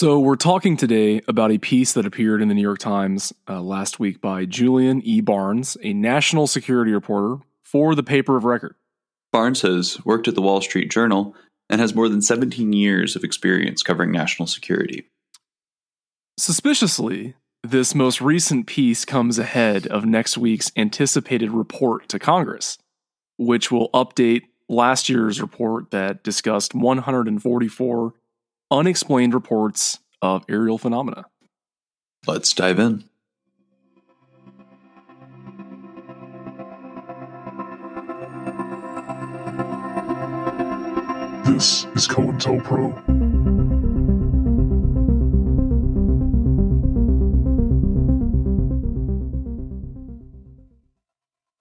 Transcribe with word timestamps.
So, 0.00 0.18
we're 0.18 0.36
talking 0.36 0.78
today 0.78 1.20
about 1.28 1.52
a 1.52 1.58
piece 1.58 1.92
that 1.92 2.06
appeared 2.06 2.40
in 2.40 2.48
the 2.48 2.54
New 2.54 2.62
York 2.62 2.78
Times 2.78 3.34
uh, 3.46 3.60
last 3.60 4.00
week 4.00 4.18
by 4.22 4.46
Julian 4.46 5.02
E. 5.02 5.20
Barnes, 5.20 5.76
a 5.82 5.92
national 5.92 6.46
security 6.46 6.90
reporter 6.90 7.44
for 7.62 7.94
the 7.94 8.02
paper 8.02 8.38
of 8.38 8.44
record. 8.44 8.76
Barnes 9.30 9.60
has 9.60 10.02
worked 10.06 10.26
at 10.26 10.34
the 10.34 10.40
Wall 10.40 10.62
Street 10.62 10.90
Journal 10.90 11.36
and 11.68 11.82
has 11.82 11.94
more 11.94 12.08
than 12.08 12.22
17 12.22 12.72
years 12.72 13.14
of 13.14 13.24
experience 13.24 13.82
covering 13.82 14.10
national 14.10 14.46
security. 14.46 15.06
Suspiciously, 16.38 17.34
this 17.62 17.94
most 17.94 18.22
recent 18.22 18.66
piece 18.66 19.04
comes 19.04 19.38
ahead 19.38 19.86
of 19.86 20.06
next 20.06 20.38
week's 20.38 20.72
anticipated 20.78 21.50
report 21.50 22.08
to 22.08 22.18
Congress, 22.18 22.78
which 23.36 23.70
will 23.70 23.90
update 23.90 24.44
last 24.66 25.10
year's 25.10 25.42
report 25.42 25.90
that 25.90 26.22
discussed 26.22 26.74
144 26.74 28.14
unexplained 28.70 29.34
reports 29.34 29.98
of 30.22 30.44
aerial 30.48 30.78
phenomena. 30.78 31.26
Let's 32.26 32.52
dive 32.52 32.78
in. 32.78 33.04
This 41.46 41.84
is 41.94 42.06
COINTELPRO. 42.06 43.20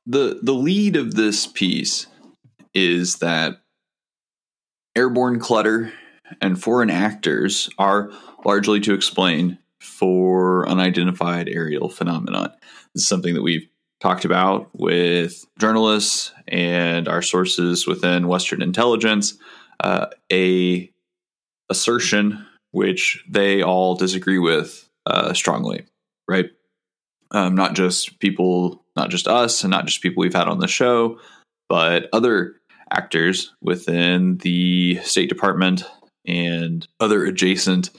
The 0.05 0.39
the 0.41 0.53
lead 0.53 0.95
of 0.95 1.15
this 1.15 1.45
piece 1.45 2.07
is 2.73 3.17
that 3.17 3.61
airborne 4.95 5.39
clutter 5.39 5.93
and 6.41 6.61
foreign 6.61 6.89
actors 6.89 7.69
are 7.77 8.11
largely 8.45 8.79
to 8.81 8.93
explain 8.93 9.57
for 9.79 10.67
unidentified 10.67 11.49
aerial 11.49 11.89
phenomenon. 11.89 12.51
This 12.93 13.03
is 13.03 13.07
something 13.07 13.33
that 13.33 13.41
we've 13.41 13.67
talked 13.99 14.25
about 14.25 14.69
with 14.73 15.45
journalists 15.57 16.33
and 16.47 17.07
our 17.07 17.21
sources 17.21 17.85
within 17.85 18.27
Western 18.27 18.61
intelligence. 18.61 19.37
Uh, 19.81 20.07
a 20.31 20.91
assertion 21.69 22.45
which 22.71 23.23
they 23.29 23.61
all 23.61 23.95
disagree 23.95 24.39
with 24.39 24.89
uh, 25.05 25.33
strongly, 25.33 25.85
right? 26.27 26.49
Um, 27.31 27.55
not 27.55 27.75
just 27.75 28.19
people, 28.19 28.83
not 28.95 29.09
just 29.09 29.27
us, 29.27 29.63
and 29.63 29.71
not 29.71 29.85
just 29.85 30.01
people 30.01 30.21
we've 30.21 30.33
had 30.33 30.47
on 30.47 30.59
the 30.59 30.67
show, 30.67 31.19
but 31.67 32.09
other 32.11 32.55
actors 32.91 33.53
within 33.61 34.37
the 34.37 34.95
State 35.03 35.29
Department 35.29 35.83
and 36.29 36.87
other 36.99 37.25
adjacent 37.25 37.89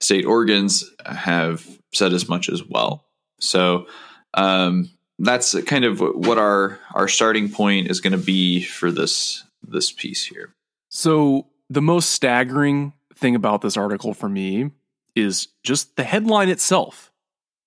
state 0.00 0.24
organs 0.24 0.84
have 1.06 1.66
said 1.92 2.12
as 2.12 2.28
much 2.28 2.48
as 2.48 2.64
well. 2.64 3.04
So 3.40 3.86
um, 4.34 4.90
that's 5.18 5.60
kind 5.62 5.84
of 5.84 6.00
what 6.00 6.38
our 6.38 6.78
our 6.94 7.08
starting 7.08 7.50
point 7.50 7.90
is 7.90 8.00
going 8.00 8.12
to 8.12 8.24
be 8.24 8.62
for 8.62 8.90
this 8.90 9.44
this 9.62 9.92
piece 9.92 10.24
here. 10.24 10.54
So 10.90 11.46
the 11.68 11.82
most 11.82 12.10
staggering 12.10 12.92
thing 13.14 13.34
about 13.34 13.62
this 13.62 13.76
article 13.76 14.14
for 14.14 14.28
me 14.28 14.70
is 15.14 15.48
just 15.64 15.96
the 15.96 16.04
headline 16.04 16.48
itself. 16.48 17.12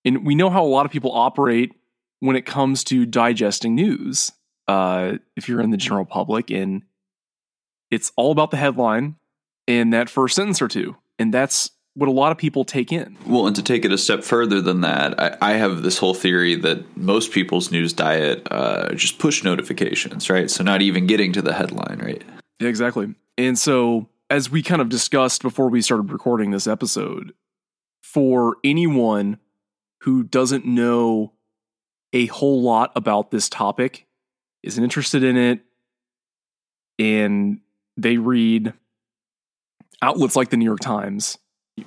And 0.05 0.25
we 0.25 0.35
know 0.35 0.49
how 0.49 0.63
a 0.63 0.67
lot 0.67 0.85
of 0.85 0.91
people 0.91 1.11
operate 1.11 1.73
when 2.19 2.35
it 2.35 2.45
comes 2.45 2.83
to 2.85 3.05
digesting 3.05 3.75
news. 3.75 4.31
Uh, 4.67 5.17
if 5.35 5.49
you're 5.49 5.61
in 5.61 5.71
the 5.71 5.77
general 5.77 6.05
public, 6.05 6.49
and 6.49 6.83
it's 7.89 8.11
all 8.15 8.31
about 8.31 8.51
the 8.51 8.57
headline 8.57 9.17
in 9.77 9.91
that 9.91 10.09
first 10.09 10.35
sentence 10.35 10.61
or 10.61 10.67
two. 10.67 10.95
And 11.17 11.33
that's 11.33 11.71
what 11.93 12.07
a 12.07 12.11
lot 12.11 12.31
of 12.31 12.37
people 12.37 12.63
take 12.63 12.91
in. 12.91 13.17
Well, 13.25 13.47
and 13.47 13.55
to 13.55 13.63
take 13.63 13.83
it 13.83 13.91
a 13.91 13.97
step 13.97 14.23
further 14.23 14.61
than 14.61 14.81
that, 14.81 15.19
I, 15.19 15.37
I 15.41 15.53
have 15.53 15.83
this 15.83 15.97
whole 15.97 16.13
theory 16.13 16.55
that 16.55 16.97
most 16.97 17.31
people's 17.31 17.71
news 17.71 17.93
diet 17.93 18.47
uh, 18.49 18.93
just 18.93 19.19
push 19.19 19.43
notifications, 19.43 20.29
right? 20.29 20.49
So 20.49 20.63
not 20.63 20.81
even 20.81 21.05
getting 21.07 21.33
to 21.33 21.41
the 21.41 21.53
headline, 21.53 21.99
right? 22.01 22.23
Yeah, 22.59 22.69
exactly. 22.69 23.13
And 23.37 23.57
so, 23.57 24.07
as 24.29 24.49
we 24.49 24.63
kind 24.63 24.81
of 24.81 24.87
discussed 24.87 25.41
before 25.41 25.69
we 25.69 25.81
started 25.81 26.11
recording 26.11 26.51
this 26.51 26.67
episode, 26.67 27.33
for 28.01 28.57
anyone 28.63 29.37
who 30.01 30.23
doesn't 30.23 30.65
know 30.65 31.33
a 32.13 32.27
whole 32.27 32.61
lot 32.61 32.91
about 32.95 33.31
this 33.31 33.49
topic, 33.49 34.07
isn't 34.63 34.83
interested 34.83 35.23
in 35.23 35.37
it, 35.37 35.59
and 36.99 37.59
they 37.97 38.17
read 38.17 38.73
outlets 40.01 40.35
like 40.35 40.49
the 40.49 40.57
New 40.57 40.65
York 40.65 40.79
Times. 40.79 41.37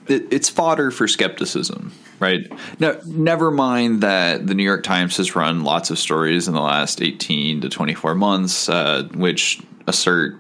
It, 0.09 0.33
it's 0.33 0.49
fodder 0.49 0.91
for 0.91 1.07
skepticism, 1.07 1.93
right? 2.19 2.51
Now, 2.81 2.97
never 3.07 3.51
mind 3.51 4.01
that 4.01 4.47
the 4.47 4.55
New 4.55 4.63
York 4.63 4.83
Times 4.83 5.17
has 5.19 5.37
run 5.37 5.63
lots 5.63 5.91
of 5.91 5.99
stories 5.99 6.49
in 6.49 6.55
the 6.55 6.61
last 6.61 7.03
18 7.03 7.61
to 7.61 7.69
24 7.69 8.15
months, 8.15 8.69
uh, 8.69 9.09
which 9.15 9.61
assert 9.87 10.35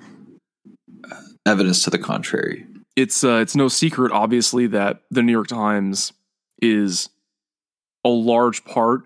uh, 1.11 1.17
evidence 1.47 1.85
to 1.85 1.91
the 1.91 1.99
contrary. 1.99 2.67
It's 2.97 3.25
uh, 3.25 3.39
it's 3.43 3.57
no 3.57 3.69
secret, 3.69 4.13
obviously, 4.13 4.67
that 4.69 5.03
the 5.11 5.23
New 5.23 5.33
York 5.33 5.49
Times 5.49 6.13
is 6.63 7.09
a 8.05 8.09
large 8.09 8.65
part 8.65 9.03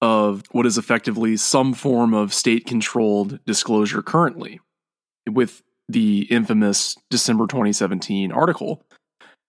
of 0.00 0.42
what 0.50 0.66
is 0.66 0.76
effectively 0.76 1.36
some 1.36 1.72
form 1.72 2.12
of 2.12 2.34
state 2.34 2.66
controlled 2.66 3.38
disclosure 3.46 4.02
currently, 4.02 4.60
with 5.30 5.62
the 5.88 6.22
infamous 6.30 6.96
December 7.10 7.46
2017 7.46 8.32
article 8.32 8.82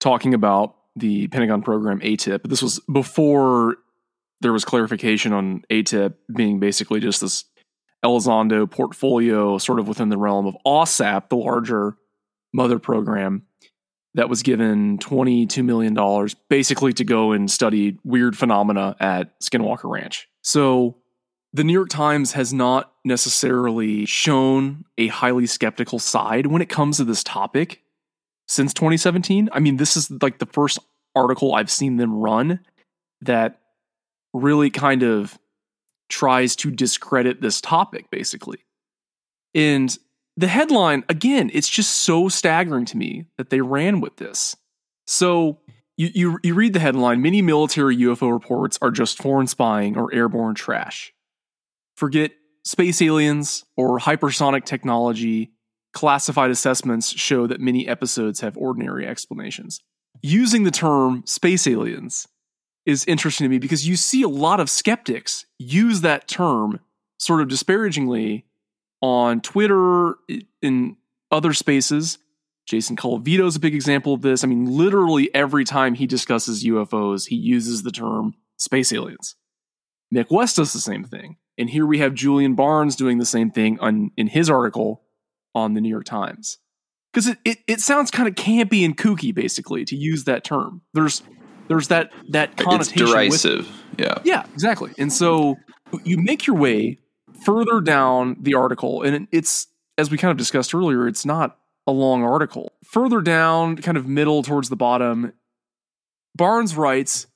talking 0.00 0.34
about 0.34 0.76
the 0.96 1.28
Pentagon 1.28 1.62
program 1.62 2.00
ATIP. 2.00 2.42
This 2.44 2.62
was 2.62 2.80
before 2.92 3.76
there 4.40 4.52
was 4.52 4.64
clarification 4.64 5.32
on 5.32 5.64
ATIP 5.70 6.14
being 6.34 6.60
basically 6.60 7.00
just 7.00 7.20
this 7.20 7.44
Elizondo 8.04 8.70
portfolio, 8.70 9.58
sort 9.58 9.80
of 9.80 9.88
within 9.88 10.10
the 10.10 10.18
realm 10.18 10.46
of 10.46 10.56
OSAP, 10.66 11.30
the 11.30 11.36
larger 11.36 11.96
mother 12.52 12.78
program 12.78 13.46
that 14.14 14.28
was 14.28 14.42
given 14.42 14.98
$22 14.98 15.64
million 15.64 16.28
basically 16.48 16.92
to 16.92 17.04
go 17.04 17.32
and 17.32 17.50
study 17.50 17.98
weird 18.04 18.36
phenomena 18.36 18.94
at 19.00 19.40
Skinwalker 19.40 19.90
Ranch. 19.90 20.28
So 20.42 20.98
the 21.54 21.62
New 21.62 21.72
York 21.72 21.88
Times 21.88 22.32
has 22.32 22.52
not 22.52 22.92
necessarily 23.04 24.06
shown 24.06 24.84
a 24.98 25.06
highly 25.06 25.46
skeptical 25.46 26.00
side 26.00 26.48
when 26.48 26.60
it 26.60 26.68
comes 26.68 26.96
to 26.96 27.04
this 27.04 27.22
topic 27.22 27.80
since 28.48 28.74
2017. 28.74 29.48
I 29.52 29.60
mean, 29.60 29.76
this 29.76 29.96
is 29.96 30.10
like 30.20 30.40
the 30.40 30.46
first 30.46 30.80
article 31.14 31.54
I've 31.54 31.70
seen 31.70 31.96
them 31.96 32.12
run 32.12 32.58
that 33.20 33.60
really 34.32 34.68
kind 34.68 35.04
of 35.04 35.38
tries 36.08 36.56
to 36.56 36.72
discredit 36.72 37.40
this 37.40 37.60
topic, 37.60 38.10
basically. 38.10 38.58
And 39.54 39.96
the 40.36 40.48
headline, 40.48 41.04
again, 41.08 41.52
it's 41.54 41.68
just 41.68 41.94
so 41.94 42.28
staggering 42.28 42.84
to 42.86 42.96
me 42.96 43.26
that 43.38 43.50
they 43.50 43.60
ran 43.60 44.00
with 44.00 44.16
this. 44.16 44.56
So 45.06 45.60
you, 45.96 46.10
you, 46.12 46.38
you 46.42 46.54
read 46.54 46.72
the 46.72 46.80
headline 46.80 47.22
many 47.22 47.42
military 47.42 47.96
UFO 47.98 48.32
reports 48.32 48.76
are 48.82 48.90
just 48.90 49.22
foreign 49.22 49.46
spying 49.46 49.96
or 49.96 50.12
airborne 50.12 50.56
trash. 50.56 51.14
Forget 51.94 52.32
space 52.64 53.00
aliens 53.02 53.64
or 53.76 53.98
hypersonic 53.98 54.64
technology. 54.64 55.52
Classified 55.92 56.50
assessments 56.50 57.10
show 57.10 57.46
that 57.46 57.60
many 57.60 57.86
episodes 57.86 58.40
have 58.40 58.56
ordinary 58.56 59.06
explanations. 59.06 59.80
Using 60.22 60.64
the 60.64 60.70
term 60.70 61.22
space 61.26 61.66
aliens 61.66 62.26
is 62.86 63.04
interesting 63.06 63.44
to 63.44 63.48
me 63.48 63.58
because 63.58 63.86
you 63.86 63.96
see 63.96 64.22
a 64.22 64.28
lot 64.28 64.60
of 64.60 64.68
skeptics 64.68 65.46
use 65.58 66.00
that 66.00 66.26
term 66.28 66.80
sort 67.18 67.40
of 67.40 67.48
disparagingly 67.48 68.44
on 69.00 69.40
Twitter, 69.40 70.16
in 70.62 70.96
other 71.30 71.52
spaces. 71.52 72.18
Jason 72.66 72.96
Colavito 72.96 73.46
is 73.46 73.56
a 73.56 73.60
big 73.60 73.74
example 73.74 74.14
of 74.14 74.22
this. 74.22 74.42
I 74.42 74.46
mean, 74.46 74.64
literally 74.64 75.32
every 75.34 75.64
time 75.64 75.94
he 75.94 76.06
discusses 76.06 76.64
UFOs, 76.64 77.28
he 77.28 77.36
uses 77.36 77.82
the 77.82 77.92
term 77.92 78.34
space 78.56 78.92
aliens. 78.92 79.36
Mick 80.12 80.30
West 80.30 80.56
does 80.56 80.72
the 80.72 80.78
same 80.78 81.04
thing. 81.04 81.36
And 81.56 81.70
here 81.70 81.86
we 81.86 81.98
have 81.98 82.14
Julian 82.14 82.54
Barnes 82.54 82.96
doing 82.96 83.18
the 83.18 83.24
same 83.24 83.50
thing 83.50 83.78
on, 83.80 84.10
in 84.16 84.26
his 84.26 84.50
article 84.50 85.02
on 85.54 85.74
the 85.74 85.80
New 85.80 85.88
York 85.88 86.04
Times. 86.04 86.58
Because 87.12 87.28
it, 87.28 87.38
it, 87.44 87.58
it 87.68 87.80
sounds 87.80 88.10
kind 88.10 88.28
of 88.28 88.34
campy 88.34 88.84
and 88.84 88.96
kooky, 88.96 89.32
basically, 89.32 89.84
to 89.84 89.96
use 89.96 90.24
that 90.24 90.42
term. 90.42 90.82
There's 90.94 91.22
there's 91.68 91.88
that 91.88 92.12
that 92.30 92.56
connotation. 92.56 93.02
It's 93.02 93.12
derisive. 93.12 93.82
Yeah. 93.96 94.18
Yeah, 94.24 94.44
exactly. 94.52 94.92
And 94.98 95.12
so 95.12 95.56
you 96.02 96.18
make 96.18 96.46
your 96.46 96.56
way 96.56 96.98
further 97.44 97.80
down 97.80 98.36
the 98.40 98.54
article, 98.54 99.02
and 99.02 99.28
it's 99.30 99.68
as 99.96 100.10
we 100.10 100.18
kind 100.18 100.32
of 100.32 100.36
discussed 100.36 100.74
earlier, 100.74 101.06
it's 101.06 101.24
not 101.24 101.56
a 101.86 101.92
long 101.92 102.24
article. 102.24 102.72
Further 102.84 103.20
down, 103.20 103.76
kind 103.76 103.96
of 103.96 104.08
middle 104.08 104.42
towards 104.42 104.68
the 104.68 104.76
bottom, 104.76 105.32
Barnes 106.34 106.76
writes 106.76 107.28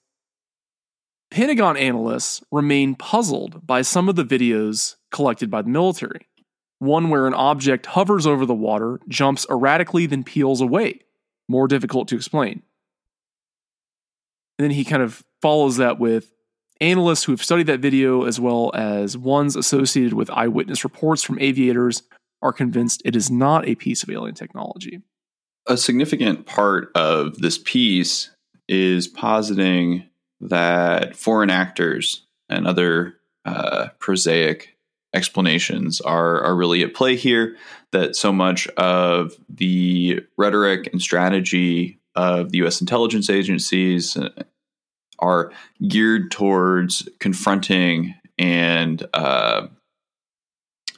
Pentagon 1.30 1.76
analysts 1.76 2.42
remain 2.50 2.94
puzzled 2.94 3.66
by 3.66 3.82
some 3.82 4.08
of 4.08 4.16
the 4.16 4.25
videos 4.25 4.96
collected 5.10 5.50
by 5.50 5.62
the 5.62 5.69
military. 5.69 6.26
One 6.78 7.10
where 7.10 7.26
an 7.26 7.34
object 7.34 7.86
hovers 7.86 8.26
over 8.26 8.46
the 8.46 8.54
water, 8.54 9.00
jumps 9.08 9.46
erratically, 9.50 10.06
then 10.06 10.25
peels 10.25 10.60
away. 10.60 11.00
More 11.48 11.69
difficult 11.69 12.08
to 12.08 12.16
explain. 12.16 12.62
And 14.58 14.64
then 14.64 14.70
he 14.70 14.84
kind 14.84 15.02
of 15.02 15.22
follows 15.42 15.76
that 15.76 15.98
with 15.98 16.32
analysts 16.80 17.25
who 17.25 17.32
have 17.32 17.42
studied 17.42 17.66
that 17.66 17.81
video, 17.81 18.24
as 18.24 18.40
well 18.40 18.70
as 18.74 19.16
ones 19.16 19.56
associated 19.56 20.14
with 20.14 20.31
eyewitness 20.31 20.84
reports 20.84 21.22
from 21.22 21.38
aviators, 21.40 22.02
are 22.40 22.52
convinced 22.52 23.02
it 23.04 23.16
is 23.16 23.31
not 23.31 23.66
a 23.69 23.74
piece 23.74 24.02
of 24.02 24.10
alien 24.10 24.34
technology. 24.34 25.02
A 25.66 25.76
significant 25.76 26.46
part 26.46 26.90
of 26.94 27.38
this 27.38 27.58
piece 27.58 28.31
is 28.69 29.08
positing 29.08 30.08
that 30.40 31.17
foreign 31.17 31.50
actors 31.50 32.26
and 32.49 32.67
other 32.67 33.14
uh, 33.44 33.88
prosaic 33.99 34.76
explanations 35.14 36.00
are, 36.00 36.43
are 36.43 36.55
really 36.55 36.82
at 36.82 36.94
play 36.94 37.17
here. 37.17 37.56
That 37.93 38.17
so 38.17 38.32
much 38.32 38.69
of 38.76 39.32
the 39.49 40.20
rhetoric 40.37 40.90
and 40.93 41.00
strategy 41.00 41.99
of 42.14 42.50
the 42.50 42.58
U.S. 42.58 42.81
intelligence 42.81 43.31
agencies 43.31 44.17
uh, 44.17 44.29
are 45.19 45.52
geared 45.87 46.31
towards 46.31 47.08
confronting 47.19 48.14
and 48.38 49.06
uh, 49.14 49.69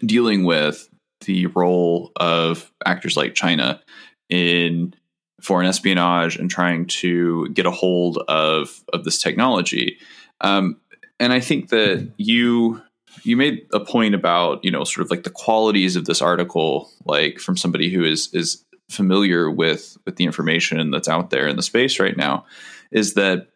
dealing 0.05 0.45
with 0.45 0.89
the 1.27 1.47
role 1.47 2.13
of 2.17 2.73
actors 2.85 3.17
like 3.17 3.35
China 3.35 3.81
in 4.29 4.95
foreign 5.41 5.67
espionage 5.67 6.37
and 6.37 6.51
trying 6.51 6.87
to 6.87 7.49
get 7.51 7.67
a 7.67 7.71
hold 7.71 8.19
of 8.29 8.83
of 8.93 9.05
this 9.05 9.21
technology. 9.21 9.99
Um, 10.41 10.77
and 11.19 11.33
I 11.33 11.41
think 11.41 11.69
that 11.69 12.11
you 12.17 12.81
you 13.23 13.37
made 13.37 13.67
a 13.73 13.81
point 13.81 14.15
about 14.15 14.65
you 14.65 14.71
know 14.71 14.85
sort 14.85 15.05
of 15.05 15.11
like 15.11 15.25
the 15.25 15.31
qualities 15.31 15.97
of 15.97 16.05
this 16.05 16.23
article, 16.23 16.91
like 17.05 17.39
from 17.39 17.57
somebody 17.57 17.91
who 17.91 18.05
is 18.05 18.29
is 18.33 18.65
familiar 18.89 19.51
with 19.51 19.97
with 20.05 20.17
the 20.17 20.25
information 20.25 20.91
that's 20.91 21.09
out 21.09 21.31
there 21.31 21.47
in 21.47 21.57
the 21.57 21.63
space 21.63 22.01
right 22.01 22.17
now, 22.17 22.45
is 22.91 23.15
that 23.15 23.49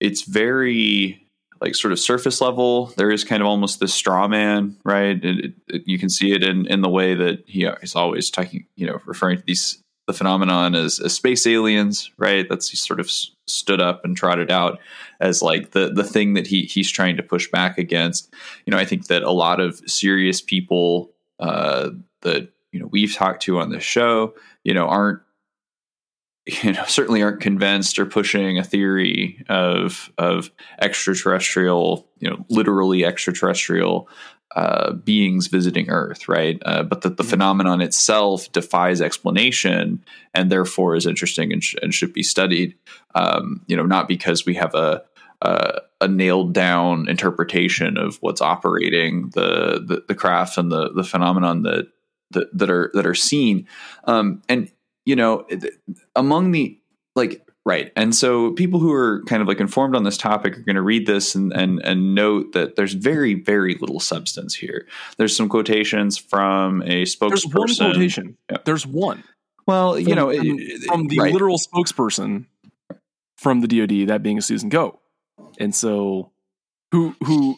it's 0.00 0.22
very 0.22 1.24
like 1.60 1.74
sort 1.74 1.92
of 1.92 1.98
surface 1.98 2.40
level. 2.40 2.86
There 2.96 3.10
is 3.10 3.24
kind 3.24 3.42
of 3.42 3.48
almost 3.48 3.80
this 3.80 3.92
straw 3.92 4.28
man, 4.28 4.76
right? 4.84 5.22
It, 5.22 5.54
it, 5.68 5.82
you 5.86 5.98
can 5.98 6.08
see 6.08 6.32
it 6.32 6.42
in 6.42 6.66
in 6.66 6.82
the 6.82 6.88
way 6.88 7.14
that 7.14 7.44
he 7.46 7.64
is 7.64 7.96
always 7.96 8.30
talking, 8.30 8.66
you 8.76 8.86
know, 8.86 9.00
referring 9.06 9.38
to 9.38 9.44
these 9.44 9.82
the 10.08 10.14
phenomenon 10.14 10.74
as, 10.74 10.98
as 10.98 11.12
space 11.12 11.46
aliens, 11.46 12.10
right? 12.16 12.48
That's 12.48 12.70
he 12.70 12.76
sort 12.76 12.98
of 12.98 13.10
stood 13.10 13.80
up 13.80 14.04
and 14.04 14.16
trotted 14.16 14.50
out 14.50 14.80
as 15.20 15.42
like 15.42 15.72
the 15.72 15.92
the 15.92 16.02
thing 16.02 16.32
that 16.34 16.46
he 16.46 16.62
he's 16.62 16.90
trying 16.90 17.16
to 17.18 17.22
push 17.22 17.48
back 17.50 17.76
against. 17.76 18.32
You 18.64 18.70
know, 18.72 18.78
I 18.78 18.86
think 18.86 19.06
that 19.08 19.22
a 19.22 19.30
lot 19.30 19.60
of 19.60 19.80
serious 19.86 20.40
people 20.40 21.10
uh, 21.38 21.90
that 22.22 22.48
you 22.72 22.80
know 22.80 22.86
we've 22.86 23.14
talked 23.14 23.42
to 23.42 23.58
on 23.58 23.70
this 23.70 23.84
show, 23.84 24.34
you 24.64 24.72
know, 24.72 24.88
aren't 24.88 25.20
you 26.62 26.72
know 26.72 26.84
certainly 26.86 27.22
aren't 27.22 27.40
convinced 27.40 27.98
or 27.98 28.06
pushing 28.06 28.58
a 28.58 28.64
theory 28.64 29.44
of 29.48 30.10
of 30.16 30.50
extraterrestrial 30.80 32.08
you 32.20 32.30
know 32.30 32.44
literally 32.48 33.04
extraterrestrial 33.04 34.08
uh, 34.56 34.92
beings 34.92 35.46
visiting 35.48 35.90
earth 35.90 36.26
right 36.26 36.60
uh, 36.64 36.82
but 36.82 37.02
that 37.02 37.16
the 37.18 37.22
mm-hmm. 37.22 37.30
phenomenon 37.30 37.82
itself 37.82 38.50
defies 38.52 39.02
explanation 39.02 40.02
and 40.32 40.50
therefore 40.50 40.96
is 40.96 41.06
interesting 41.06 41.52
and, 41.52 41.62
sh- 41.62 41.74
and 41.82 41.92
should 41.92 42.14
be 42.14 42.22
studied 42.22 42.74
um, 43.14 43.62
you 43.66 43.76
know 43.76 43.84
not 43.84 44.08
because 44.08 44.46
we 44.46 44.54
have 44.54 44.74
a 44.74 45.02
a, 45.42 45.80
a 46.00 46.08
nailed 46.08 46.52
down 46.52 47.08
interpretation 47.08 47.96
of 47.96 48.16
what's 48.22 48.40
operating 48.40 49.28
the, 49.34 49.84
the 49.86 50.02
the 50.08 50.14
craft 50.14 50.56
and 50.56 50.72
the 50.72 50.92
the 50.94 51.04
phenomenon 51.04 51.62
that 51.62 51.88
that, 52.30 52.48
that 52.56 52.70
are 52.70 52.90
that 52.94 53.06
are 53.06 53.14
seen 53.14 53.68
um, 54.04 54.42
and 54.48 54.70
you 55.08 55.16
know, 55.16 55.46
among 56.14 56.50
the 56.50 56.78
like 57.16 57.42
right, 57.64 57.90
and 57.96 58.14
so 58.14 58.52
people 58.52 58.78
who 58.78 58.92
are 58.92 59.22
kind 59.24 59.40
of 59.40 59.48
like 59.48 59.58
informed 59.58 59.96
on 59.96 60.04
this 60.04 60.18
topic 60.18 60.58
are 60.58 60.60
going 60.60 60.76
to 60.76 60.82
read 60.82 61.06
this 61.06 61.34
and 61.34 61.50
and 61.50 61.80
and 61.82 62.14
note 62.14 62.52
that 62.52 62.76
there's 62.76 62.92
very 62.92 63.32
very 63.32 63.74
little 63.76 64.00
substance 64.00 64.54
here. 64.54 64.86
There's 65.16 65.34
some 65.34 65.48
quotations 65.48 66.18
from 66.18 66.82
a 66.82 67.04
spokesperson. 67.04 67.30
There's 67.30 67.80
one 67.80 67.92
quotation. 67.92 68.36
Yeah. 68.50 68.58
There's 68.66 68.86
one. 68.86 69.24
Well, 69.66 69.94
from, 69.94 70.08
you 70.08 70.14
know, 70.14 70.30
from, 70.30 70.58
from 70.86 71.06
the 71.08 71.20
right. 71.20 71.32
literal 71.32 71.56
spokesperson 71.56 72.44
from 73.38 73.62
the 73.62 73.66
DoD, 73.66 74.08
that 74.08 74.22
being 74.22 74.42
Susan 74.42 74.68
Gough, 74.68 74.98
and 75.58 75.74
so 75.74 76.32
who 76.92 77.16
who 77.24 77.56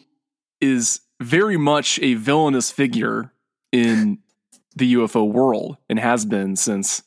is 0.61 1.01
very 1.21 1.57
much 1.57 1.99
a 2.01 2.13
villainous 2.13 2.71
figure 2.71 3.33
in 3.73 4.19
the 4.73 4.93
UFO 4.93 5.29
world 5.29 5.75
and 5.89 5.99
has 5.99 6.23
been 6.23 6.55
since 6.55 7.03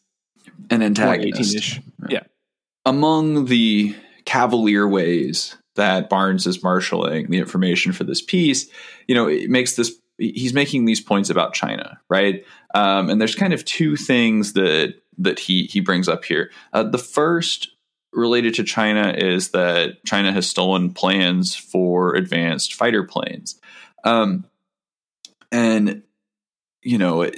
an 0.71 0.83
antagonist. 0.83 1.81
Yeah. 2.09 2.23
Among 2.85 3.47
the 3.47 3.95
cavalier 4.25 4.87
ways 4.87 5.57
that 5.77 6.09
Barnes 6.09 6.47
is 6.47 6.63
marshaling 6.63 7.31
the 7.31 7.39
information 7.39 7.93
for 7.93 8.05
this 8.05 8.23
piece, 8.23 8.67
you 9.09 9.15
know, 9.15 9.29
it 9.29 9.51
makes 9.51 9.77
this 9.77 9.93
he's 10.19 10.55
making 10.55 10.85
these 10.85 11.01
points 11.01 11.31
about 11.31 11.55
China, 11.55 12.01
right? 12.09 12.45
Um, 12.75 13.11
and 13.11 13.21
there's 13.21 13.35
kind 13.35 13.53
of 13.53 13.65
two 13.65 13.97
things 13.97 14.53
that 14.55 14.95
that 15.19 15.39
he 15.39 15.65
he 15.65 15.81
brings 15.81 16.09
up 16.09 16.25
here. 16.25 16.51
Uh, 16.73 16.85
the 16.85 16.99
first 16.99 17.71
related 18.13 18.55
to 18.55 18.65
China 18.65 19.13
is 19.17 19.51
that 19.51 20.05
China 20.05 20.33
has 20.33 20.49
stolen 20.49 20.93
plans 20.93 21.55
for 21.55 22.15
advanced 22.15 22.75
fighter 22.75 23.03
planes, 23.03 23.61
um, 24.05 24.45
and 25.51 26.03
you 26.83 26.99
know 26.99 27.31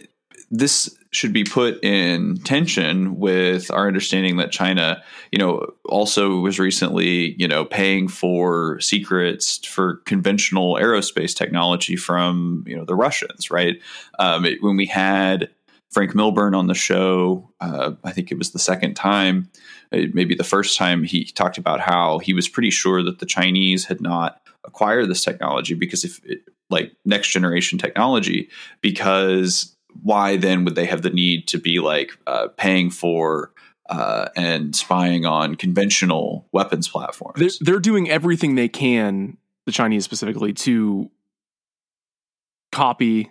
this 0.50 0.94
should 1.16 1.32
be 1.32 1.44
put 1.44 1.82
in 1.82 2.36
tension 2.38 3.16
with 3.16 3.70
our 3.70 3.86
understanding 3.86 4.36
that 4.36 4.52
China, 4.52 5.02
you 5.32 5.38
know, 5.38 5.72
also 5.86 6.40
was 6.40 6.58
recently, 6.58 7.34
you 7.38 7.48
know, 7.48 7.64
paying 7.64 8.06
for 8.06 8.78
secrets 8.80 9.64
for 9.66 9.96
conventional 10.04 10.74
aerospace 10.74 11.34
technology 11.34 11.96
from, 11.96 12.62
you 12.66 12.76
know, 12.76 12.84
the 12.84 12.94
Russians, 12.94 13.50
right? 13.50 13.80
Um, 14.18 14.44
it, 14.44 14.62
when 14.62 14.76
we 14.76 14.84
had 14.86 15.48
Franc 15.90 16.14
Milburn 16.14 16.54
on 16.54 16.66
the 16.66 16.74
show, 16.74 17.50
uh, 17.60 17.92
I 18.04 18.12
think 18.12 18.30
it 18.30 18.38
was 18.38 18.50
the 18.50 18.58
second 18.58 18.94
time, 18.94 19.50
maybe 19.90 20.34
the 20.34 20.44
first 20.44 20.76
time, 20.76 21.02
he 21.02 21.24
talked 21.24 21.56
about 21.56 21.80
how 21.80 22.19
he 22.19 22.34
was 22.34 22.48
pretty 22.48 22.70
sure 22.70 23.02
that 23.02 23.20
the 23.20 23.26
Chinese 23.26 23.86
had 23.86 24.02
not 24.02 24.42
acquired 24.64 25.08
this 25.08 25.24
technology 25.24 25.74
because 25.74 26.04
if 26.04 26.22
it, 26.24 26.40
like 26.69 26.92
next 27.04 27.28
generation 27.28 27.78
technology 27.78 28.48
because 28.80 29.75
why 30.02 30.37
then 30.37 30.64
would 30.64 30.75
they 30.75 30.87
have 30.87 31.02
the 31.02 31.10
need 31.10 31.48
to 31.48 31.58
be 31.58 31.78
like 31.81 32.16
uh, 32.26 32.48
paying 32.56 32.90
for 32.90 33.52
uh, 33.88 34.28
and 34.37 34.75
spying 34.75 35.25
on 35.25 35.54
conventional 35.54 36.46
weapons 36.52 36.88
platforms? 36.88 37.38
They're, 37.38 37.50
they're 37.60 37.81
doing 37.81 38.10
everything 38.10 38.55
they 38.55 38.69
can, 38.69 39.36
the 39.65 39.72
Chinese 39.72 40.05
specifically, 40.05 40.53
to 40.55 41.10
copy 42.72 43.31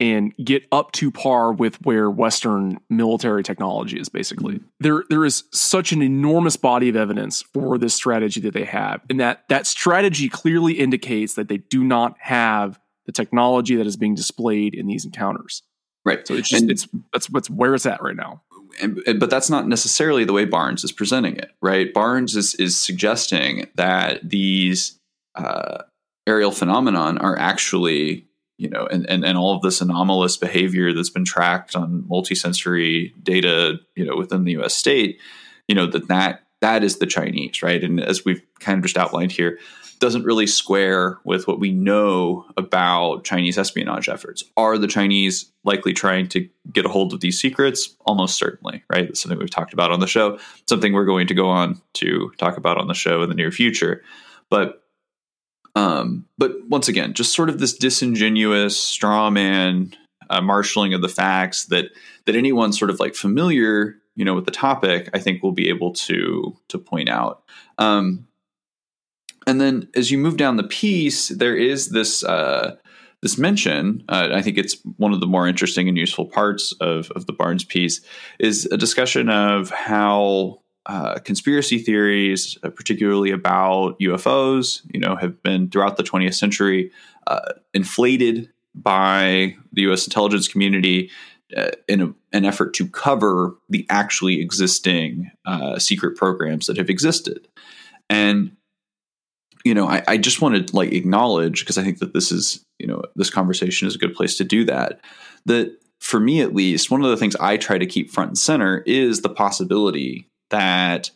and 0.00 0.34
get 0.36 0.64
up 0.70 0.92
to 0.92 1.10
par 1.10 1.52
with 1.52 1.84
where 1.84 2.08
Western 2.10 2.78
military 2.88 3.42
technology 3.42 3.98
is 3.98 4.08
basically. 4.08 4.56
Mm-hmm. 4.56 4.66
There 4.80 5.04
there 5.10 5.24
is 5.24 5.44
such 5.52 5.92
an 5.92 6.02
enormous 6.02 6.56
body 6.56 6.88
of 6.88 6.96
evidence 6.96 7.42
for 7.42 7.78
this 7.78 7.94
strategy 7.94 8.40
that 8.42 8.54
they 8.54 8.64
have. 8.64 9.00
And 9.10 9.18
that 9.20 9.44
that 9.48 9.66
strategy 9.66 10.28
clearly 10.28 10.74
indicates 10.74 11.34
that 11.34 11.48
they 11.48 11.58
do 11.58 11.82
not 11.82 12.16
have 12.20 12.78
the 13.06 13.12
technology 13.12 13.74
that 13.76 13.86
is 13.86 13.96
being 13.96 14.14
displayed 14.14 14.74
in 14.74 14.86
these 14.86 15.04
encounters. 15.04 15.62
Right. 16.04 16.26
So 16.26 16.34
it's 16.34 16.48
just 16.48 16.62
and, 16.62 16.70
it's 16.70 16.88
that's 17.12 17.28
what's 17.30 17.50
where 17.50 17.74
it's 17.74 17.86
at 17.86 18.02
right 18.02 18.16
now. 18.16 18.42
And, 18.80 19.02
but 19.18 19.28
that's 19.28 19.50
not 19.50 19.66
necessarily 19.66 20.24
the 20.24 20.32
way 20.32 20.44
Barnes 20.44 20.84
is 20.84 20.92
presenting 20.92 21.36
it, 21.36 21.50
right? 21.60 21.92
Barnes 21.92 22.36
is 22.36 22.54
is 22.54 22.78
suggesting 22.78 23.68
that 23.74 24.28
these 24.28 24.98
uh, 25.34 25.82
aerial 26.26 26.52
phenomenon 26.52 27.18
are 27.18 27.36
actually, 27.38 28.26
you 28.56 28.68
know, 28.68 28.86
and, 28.86 29.08
and 29.10 29.24
and 29.24 29.36
all 29.36 29.54
of 29.54 29.62
this 29.62 29.80
anomalous 29.80 30.36
behavior 30.36 30.92
that's 30.92 31.10
been 31.10 31.24
tracked 31.24 31.74
on 31.74 32.04
multisensory 32.08 33.12
data, 33.22 33.80
you 33.96 34.04
know, 34.04 34.16
within 34.16 34.44
the 34.44 34.52
U.S. 34.52 34.74
state, 34.74 35.18
you 35.66 35.74
know, 35.74 35.86
that 35.86 36.08
that 36.08 36.42
that 36.60 36.84
is 36.84 36.98
the 36.98 37.06
Chinese, 37.06 37.62
right? 37.62 37.82
And 37.82 38.00
as 38.00 38.24
we've 38.24 38.42
kind 38.60 38.78
of 38.78 38.84
just 38.84 38.98
outlined 38.98 39.32
here, 39.32 39.58
doesn't 39.98 40.24
really 40.24 40.46
square 40.46 41.18
with 41.24 41.46
what 41.46 41.60
we 41.60 41.72
know 41.72 42.46
about 42.56 43.24
Chinese 43.24 43.58
espionage 43.58 44.08
efforts. 44.08 44.44
Are 44.56 44.78
the 44.78 44.86
Chinese 44.86 45.50
likely 45.64 45.92
trying 45.92 46.28
to 46.28 46.48
get 46.72 46.86
a 46.86 46.88
hold 46.88 47.12
of 47.12 47.20
these 47.20 47.40
secrets? 47.40 47.96
Almost 48.06 48.36
certainly, 48.36 48.82
right? 48.92 49.06
That's 49.06 49.20
something 49.20 49.38
we've 49.38 49.50
talked 49.50 49.72
about 49.72 49.90
on 49.90 50.00
the 50.00 50.06
show, 50.06 50.38
something 50.68 50.92
we're 50.92 51.04
going 51.04 51.26
to 51.26 51.34
go 51.34 51.48
on 51.48 51.80
to 51.94 52.32
talk 52.38 52.56
about 52.56 52.78
on 52.78 52.86
the 52.86 52.94
show 52.94 53.22
in 53.22 53.28
the 53.28 53.34
near 53.34 53.50
future. 53.50 54.02
But 54.50 54.82
um, 55.74 56.26
but 56.38 56.52
once 56.68 56.88
again, 56.88 57.12
just 57.14 57.34
sort 57.34 57.48
of 57.48 57.58
this 57.58 57.76
disingenuous 57.76 58.80
straw 58.80 59.30
man 59.30 59.94
uh, 60.30 60.40
marshaling 60.40 60.94
of 60.94 61.02
the 61.02 61.08
facts 61.08 61.66
that 61.66 61.90
that 62.26 62.36
anyone 62.36 62.72
sort 62.72 62.90
of 62.90 63.00
like 63.00 63.14
familiar, 63.14 63.96
you 64.16 64.24
know, 64.24 64.34
with 64.34 64.44
the 64.44 64.50
topic, 64.50 65.08
I 65.14 65.18
think 65.18 65.42
will 65.42 65.52
be 65.52 65.68
able 65.68 65.92
to 65.94 66.56
to 66.68 66.78
point 66.78 67.08
out. 67.08 67.42
Um, 67.78 68.27
and 69.48 69.60
then 69.60 69.88
as 69.94 70.10
you 70.10 70.18
move 70.18 70.36
down 70.36 70.56
the 70.56 70.62
piece, 70.62 71.28
there 71.28 71.56
is 71.56 71.88
this 71.88 72.22
uh, 72.22 72.76
this 73.22 73.38
mention. 73.38 74.04
Uh, 74.06 74.28
I 74.32 74.42
think 74.42 74.58
it's 74.58 74.76
one 74.98 75.14
of 75.14 75.20
the 75.20 75.26
more 75.26 75.48
interesting 75.48 75.88
and 75.88 75.96
useful 75.96 76.26
parts 76.26 76.72
of 76.80 77.10
of 77.12 77.24
the 77.24 77.32
Barnes 77.32 77.64
piece 77.64 78.02
is 78.38 78.66
a 78.66 78.76
discussion 78.76 79.30
of 79.30 79.70
how 79.70 80.60
uh, 80.84 81.18
conspiracy 81.20 81.78
theories, 81.78 82.58
uh, 82.62 82.68
particularly 82.68 83.30
about 83.30 83.98
UFOs, 84.00 84.82
you 84.92 85.00
know, 85.00 85.16
have 85.16 85.42
been 85.42 85.70
throughout 85.70 85.96
the 85.96 86.02
20th 86.02 86.34
century 86.34 86.90
uh, 87.26 87.52
inflated 87.72 88.50
by 88.74 89.56
the 89.72 89.82
U.S. 89.82 90.06
intelligence 90.06 90.46
community 90.46 91.10
uh, 91.56 91.70
in 91.88 92.02
a, 92.02 92.14
an 92.34 92.44
effort 92.44 92.74
to 92.74 92.86
cover 92.86 93.56
the 93.70 93.86
actually 93.88 94.40
existing 94.40 95.30
uh, 95.46 95.78
secret 95.78 96.18
programs 96.18 96.66
that 96.66 96.76
have 96.76 96.90
existed. 96.90 97.48
And 98.10 98.52
you 99.64 99.74
know, 99.74 99.86
I, 99.86 100.02
I 100.06 100.16
just 100.16 100.40
want 100.40 100.68
to 100.68 100.76
like 100.76 100.92
acknowledge 100.92 101.60
because 101.60 101.78
I 101.78 101.82
think 101.82 101.98
that 101.98 102.14
this 102.14 102.30
is, 102.30 102.64
you 102.78 102.86
know, 102.86 103.02
this 103.16 103.30
conversation 103.30 103.88
is 103.88 103.94
a 103.94 103.98
good 103.98 104.14
place 104.14 104.36
to 104.36 104.44
do 104.44 104.64
that. 104.64 105.00
That 105.46 105.78
for 106.00 106.20
me 106.20 106.40
at 106.40 106.54
least, 106.54 106.90
one 106.90 107.02
of 107.02 107.10
the 107.10 107.16
things 107.16 107.36
I 107.36 107.56
try 107.56 107.78
to 107.78 107.86
keep 107.86 108.10
front 108.10 108.30
and 108.30 108.38
center 108.38 108.82
is 108.86 109.22
the 109.22 109.28
possibility 109.28 110.28
that 110.50 111.10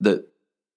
that 0.00 0.28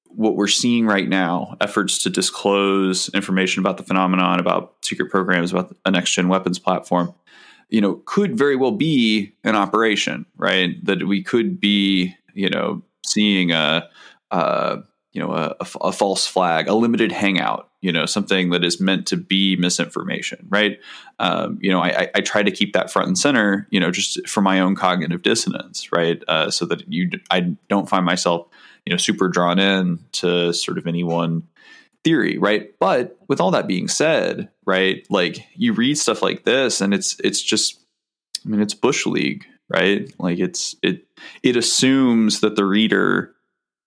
what 0.05 0.35
we're 0.35 0.47
seeing 0.47 0.85
right 0.85 1.07
now, 1.07 1.55
efforts 1.61 2.01
to 2.03 2.09
disclose 2.09 3.09
information 3.09 3.59
about 3.59 3.77
the 3.77 3.83
phenomenon, 3.83 4.39
about 4.39 4.75
secret 4.83 5.11
programs, 5.11 5.51
about 5.51 5.75
a 5.85 5.91
next 5.91 6.11
gen 6.11 6.29
weapons 6.29 6.57
platform, 6.57 7.13
you 7.69 7.79
know, 7.79 8.01
could 8.05 8.37
very 8.37 8.55
well 8.55 8.71
be 8.71 9.33
an 9.43 9.55
operation, 9.55 10.25
right? 10.37 10.83
That 10.83 11.07
we 11.07 11.21
could 11.21 11.59
be, 11.59 12.15
you 12.33 12.49
know, 12.49 12.81
seeing 13.05 13.51
a, 13.51 13.87
a 14.31 14.79
you 15.11 15.21
know, 15.21 15.31
a, 15.31 15.55
a, 15.81 15.91
false 15.91 16.27
flag, 16.27 16.67
a 16.67 16.73
limited 16.73 17.11
hangout, 17.11 17.69
you 17.81 17.91
know, 17.91 18.05
something 18.05 18.51
that 18.51 18.63
is 18.63 18.79
meant 18.79 19.07
to 19.07 19.17
be 19.17 19.55
misinformation, 19.55 20.45
right? 20.49 20.79
Um, 21.17 21.57
you 21.61 21.71
know, 21.71 21.81
I, 21.81 22.09
I, 22.13 22.21
try 22.21 22.43
to 22.43 22.51
keep 22.51 22.73
that 22.73 22.91
front 22.91 23.07
and 23.07 23.17
center, 23.17 23.67
you 23.71 23.79
know, 23.79 23.89
just 23.89 24.27
for 24.27 24.41
my 24.41 24.59
own 24.59 24.75
cognitive 24.75 25.23
dissonance, 25.23 25.91
right? 25.91 26.21
Uh, 26.27 26.51
so 26.51 26.65
that 26.67 26.87
you, 26.91 27.09
I 27.31 27.55
don't 27.69 27.89
find 27.89 28.05
myself, 28.05 28.47
you 28.85 28.91
know, 28.91 28.97
super 28.97 29.29
drawn 29.29 29.57
in 29.57 29.99
to 30.13 30.53
sort 30.53 30.77
of 30.77 30.85
any 30.85 31.03
one 31.03 31.47
theory, 32.03 32.37
right? 32.37 32.73
But 32.79 33.17
with 33.27 33.41
all 33.41 33.51
that 33.51 33.67
being 33.67 33.87
said, 33.87 34.49
right, 34.65 35.05
like 35.09 35.45
you 35.55 35.73
read 35.73 35.97
stuff 35.97 36.21
like 36.21 36.43
this, 36.43 36.81
and 36.81 36.93
it's 36.93 37.19
it's 37.23 37.41
just, 37.41 37.79
I 38.45 38.49
mean, 38.49 38.61
it's 38.61 38.73
bush 38.73 39.05
league, 39.05 39.45
right? 39.69 40.11
Like 40.19 40.39
it's 40.39 40.75
it 40.81 41.05
it 41.43 41.55
assumes 41.55 42.41
that 42.41 42.55
the 42.55 42.65
reader 42.65 43.35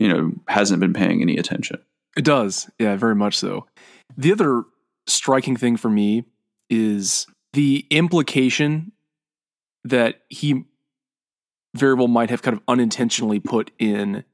you 0.02 0.08
know, 0.08 0.32
hasn't 0.48 0.80
been 0.80 0.92
paying 0.92 1.22
any 1.22 1.36
attention. 1.36 1.78
It 2.16 2.24
does. 2.24 2.68
Yeah, 2.80 2.96
very 2.96 3.14
much 3.14 3.38
so. 3.38 3.66
The 4.16 4.32
other 4.32 4.64
striking 5.06 5.56
thing 5.56 5.76
for 5.76 5.88
me 5.88 6.24
is 6.68 7.28
the 7.52 7.86
implication 7.88 8.90
that 9.84 10.22
he 10.28 10.64
variable 11.76 12.08
might 12.08 12.30
have 12.30 12.42
kind 12.42 12.56
of 12.56 12.62
unintentionally 12.66 13.38
put 13.38 13.70
in 13.78 14.24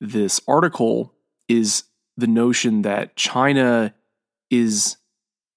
this 0.00 0.40
article 0.48 1.14
is 1.48 1.84
the 2.16 2.26
notion 2.26 2.82
that 2.82 3.14
China 3.14 3.94
is, 4.50 4.96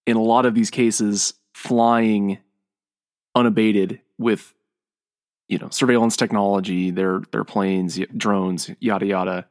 in 0.06 0.16
a 0.16 0.22
lot 0.22 0.46
of 0.46 0.54
these 0.54 0.70
cases, 0.70 1.34
flying 1.56 2.38
unabated 3.34 4.00
with 4.20 4.54
you 5.50 5.58
know 5.58 5.70
surveillance 5.70 6.16
technology, 6.16 6.92
their 6.92 7.24
their 7.32 7.44
planes, 7.44 8.00
drones, 8.16 8.70
yada 8.80 9.08
yada, 9.08 9.48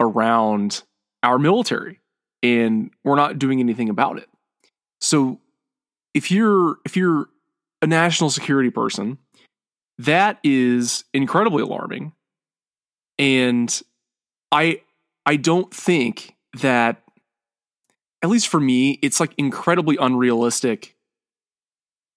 around 0.00 0.82
our 1.22 1.38
military, 1.38 2.00
and 2.42 2.90
we're 3.04 3.16
not 3.16 3.38
doing 3.38 3.60
anything 3.60 3.88
about 3.88 4.18
it. 4.18 4.28
So 5.00 5.40
if 6.14 6.30
you're 6.30 6.78
if 6.84 6.96
you're 6.96 7.28
a 7.82 7.86
national 7.86 8.30
security 8.30 8.70
person, 8.70 9.18
that 9.98 10.38
is 10.42 11.04
incredibly 11.12 11.62
alarming, 11.62 12.12
and 13.18 13.80
I 14.50 14.82
I 15.26 15.36
don't 15.36 15.72
think 15.72 16.34
that 16.60 17.02
at 18.22 18.28
least 18.28 18.48
for 18.48 18.60
me, 18.60 18.98
it's 19.02 19.20
like 19.20 19.32
incredibly 19.38 19.96
unrealistic 19.98 20.96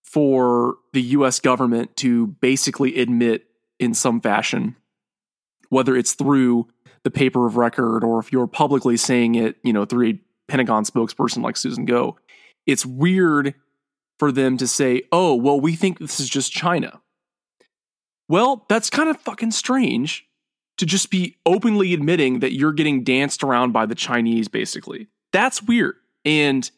for 0.03 0.75
the 0.91 1.01
US 1.01 1.39
government 1.39 1.95
to 1.97 2.27
basically 2.27 2.99
admit 2.99 3.45
in 3.79 3.93
some 3.93 4.21
fashion, 4.21 4.75
whether 5.69 5.95
it's 5.95 6.13
through 6.13 6.67
the 7.03 7.11
paper 7.11 7.45
of 7.45 7.57
record 7.57 8.03
or 8.03 8.19
if 8.19 8.31
you're 8.31 8.47
publicly 8.47 8.97
saying 8.97 9.35
it, 9.35 9.57
you 9.63 9.73
know, 9.73 9.85
through 9.85 10.07
a 10.07 10.19
Pentagon 10.47 10.83
spokesperson 10.85 11.43
like 11.43 11.57
Susan 11.57 11.85
Gough, 11.85 12.15
it's 12.65 12.85
weird 12.85 13.55
for 14.19 14.31
them 14.31 14.57
to 14.57 14.67
say, 14.67 15.03
oh, 15.11 15.35
well, 15.35 15.59
we 15.59 15.75
think 15.75 15.99
this 15.99 16.19
is 16.19 16.29
just 16.29 16.51
China. 16.51 17.01
Well, 18.29 18.65
that's 18.69 18.89
kind 18.89 19.09
of 19.09 19.19
fucking 19.21 19.51
strange 19.51 20.25
to 20.77 20.85
just 20.85 21.11
be 21.11 21.37
openly 21.45 21.93
admitting 21.93 22.39
that 22.39 22.53
you're 22.53 22.73
getting 22.73 23.03
danced 23.03 23.43
around 23.43 23.73
by 23.73 23.85
the 23.85 23.95
Chinese, 23.95 24.47
basically. 24.47 25.07
That's 25.31 25.61
weird. 25.61 25.95
And 26.25 26.69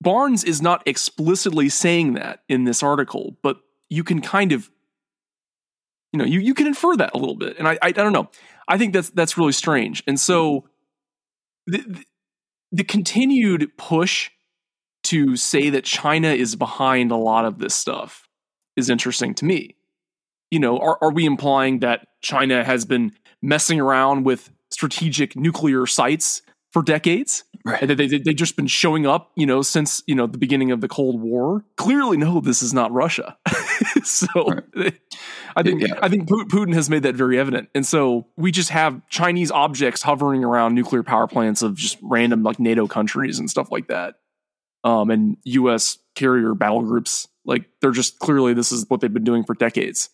Barnes 0.00 0.44
is 0.44 0.62
not 0.62 0.82
explicitly 0.86 1.68
saying 1.68 2.14
that 2.14 2.42
in 2.48 2.64
this 2.64 2.82
article, 2.82 3.36
but 3.42 3.60
you 3.88 4.02
can 4.02 4.20
kind 4.20 4.52
of, 4.52 4.70
you 6.16 6.24
know, 6.24 6.24
you, 6.24 6.40
you 6.40 6.54
can 6.54 6.66
infer 6.66 6.96
that 6.96 7.10
a 7.12 7.18
little 7.18 7.34
bit. 7.34 7.58
And 7.58 7.68
I, 7.68 7.72
I, 7.74 7.88
I 7.88 7.92
don't 7.92 8.14
know. 8.14 8.30
I 8.66 8.78
think 8.78 8.94
that's 8.94 9.10
that's 9.10 9.36
really 9.36 9.52
strange. 9.52 10.02
And 10.06 10.18
so 10.18 10.60
mm-hmm. 11.68 11.72
the, 11.72 11.78
the, 11.78 12.04
the 12.72 12.84
continued 12.84 13.70
push 13.76 14.30
to 15.04 15.36
say 15.36 15.70
that 15.70 15.84
China 15.84 16.28
is 16.28 16.56
behind 16.56 17.10
a 17.10 17.16
lot 17.16 17.44
of 17.44 17.58
this 17.58 17.74
stuff 17.74 18.28
is 18.76 18.88
interesting 18.88 19.34
to 19.34 19.44
me. 19.44 19.76
You 20.50 20.58
know, 20.58 20.78
are, 20.78 20.98
are 21.02 21.12
we 21.12 21.26
implying 21.26 21.80
that 21.80 22.06
China 22.22 22.64
has 22.64 22.86
been 22.86 23.12
messing 23.42 23.78
around 23.78 24.24
with 24.24 24.50
strategic 24.70 25.36
nuclear 25.36 25.86
sites 25.86 26.40
for 26.76 26.82
decades? 26.82 27.42
Right. 27.64 27.80
And 27.80 27.88
they, 27.88 28.06
they, 28.06 28.18
they've 28.18 28.36
just 28.36 28.54
been 28.54 28.66
showing 28.66 29.06
up, 29.06 29.32
you 29.34 29.46
know, 29.46 29.62
since, 29.62 30.02
you 30.06 30.14
know, 30.14 30.26
the 30.26 30.36
beginning 30.36 30.72
of 30.72 30.82
the 30.82 30.88
Cold 30.88 31.22
War. 31.22 31.64
Clearly, 31.76 32.18
no, 32.18 32.38
this 32.42 32.60
is 32.60 32.74
not 32.74 32.92
Russia. 32.92 33.38
so 34.04 34.26
right. 34.74 35.00
I 35.56 35.62
think, 35.62 35.80
yeah. 35.80 35.98
I 36.02 36.10
think 36.10 36.28
Putin 36.28 36.74
has 36.74 36.90
made 36.90 37.04
that 37.04 37.14
very 37.14 37.38
evident. 37.38 37.70
And 37.74 37.86
so 37.86 38.26
we 38.36 38.52
just 38.52 38.68
have 38.68 39.00
Chinese 39.08 39.50
objects 39.50 40.02
hovering 40.02 40.44
around 40.44 40.74
nuclear 40.74 41.02
power 41.02 41.26
plants 41.26 41.62
of 41.62 41.76
just 41.76 41.96
random 42.02 42.42
like 42.42 42.60
NATO 42.60 42.86
countries 42.86 43.38
and 43.38 43.48
stuff 43.48 43.72
like 43.72 43.88
that. 43.88 44.16
Um, 44.84 45.08
and 45.08 45.38
US 45.44 45.96
carrier 46.14 46.52
battle 46.52 46.82
groups. 46.82 47.26
Like 47.46 47.70
they're 47.80 47.90
just 47.90 48.18
clearly 48.18 48.52
this 48.52 48.70
is 48.70 48.84
what 48.88 49.00
they've 49.00 49.10
been 49.10 49.24
doing 49.24 49.44
for 49.44 49.54
decades. 49.54 50.10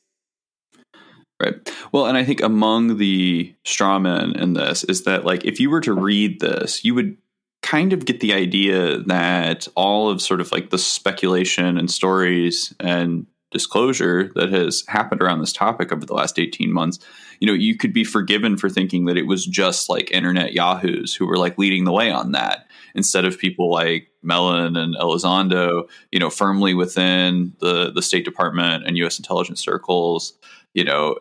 Right. 1.42 1.54
Well, 1.90 2.06
and 2.06 2.16
I 2.16 2.24
think 2.24 2.40
among 2.40 2.98
the 2.98 3.52
straw 3.64 3.98
men 3.98 4.36
in 4.36 4.52
this 4.52 4.84
is 4.84 5.02
that 5.04 5.24
like 5.24 5.44
if 5.44 5.58
you 5.58 5.70
were 5.70 5.80
to 5.80 5.92
read 5.92 6.40
this, 6.40 6.84
you 6.84 6.94
would 6.94 7.16
kind 7.62 7.92
of 7.92 8.04
get 8.04 8.20
the 8.20 8.32
idea 8.32 8.98
that 8.98 9.66
all 9.74 10.08
of 10.08 10.20
sort 10.22 10.40
of 10.40 10.52
like 10.52 10.70
the 10.70 10.78
speculation 10.78 11.78
and 11.78 11.90
stories 11.90 12.74
and 12.80 13.26
disclosure 13.50 14.30
that 14.34 14.50
has 14.50 14.82
happened 14.88 15.20
around 15.20 15.40
this 15.40 15.52
topic 15.52 15.92
over 15.92 16.06
the 16.06 16.14
last 16.14 16.38
18 16.38 16.72
months 16.72 16.98
you 17.38 17.46
know 17.46 17.52
you 17.52 17.76
could 17.76 17.92
be 17.92 18.02
forgiven 18.02 18.56
for 18.56 18.70
thinking 18.70 19.04
that 19.04 19.18
it 19.18 19.26
was 19.26 19.44
just 19.44 19.90
like 19.90 20.10
internet 20.10 20.54
yahoos 20.54 21.14
who 21.14 21.26
were 21.26 21.36
like 21.36 21.58
leading 21.58 21.84
the 21.84 21.92
way 21.92 22.10
on 22.10 22.32
that 22.32 22.66
instead 22.94 23.26
of 23.26 23.38
people 23.38 23.70
like 23.70 24.08
mellon 24.22 24.74
and 24.74 24.96
elizondo 24.96 25.86
you 26.10 26.18
know 26.18 26.30
firmly 26.30 26.72
within 26.72 27.52
the 27.60 27.92
the 27.92 28.00
state 28.02 28.24
department 28.24 28.86
and 28.86 28.96
us 28.96 29.18
intelligence 29.18 29.60
circles 29.60 30.32
you 30.74 30.84
know 30.84 31.16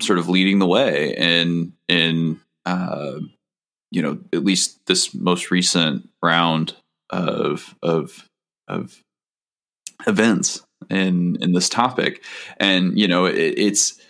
sort 0.00 0.18
of 0.18 0.28
leading 0.28 0.58
the 0.58 0.66
way 0.66 1.14
in 1.16 1.72
in 1.88 2.40
uh, 2.66 3.18
you 3.90 4.02
know 4.02 4.18
at 4.32 4.44
least 4.44 4.78
this 4.86 5.14
most 5.14 5.50
recent 5.50 6.08
round 6.22 6.74
of 7.10 7.74
of 7.82 8.28
of 8.68 9.00
events 10.06 10.62
in 10.90 11.36
in 11.42 11.52
this 11.52 11.68
topic 11.68 12.22
and 12.58 12.98
you 12.98 13.06
know 13.06 13.26
it, 13.26 13.36
it's 13.36 14.00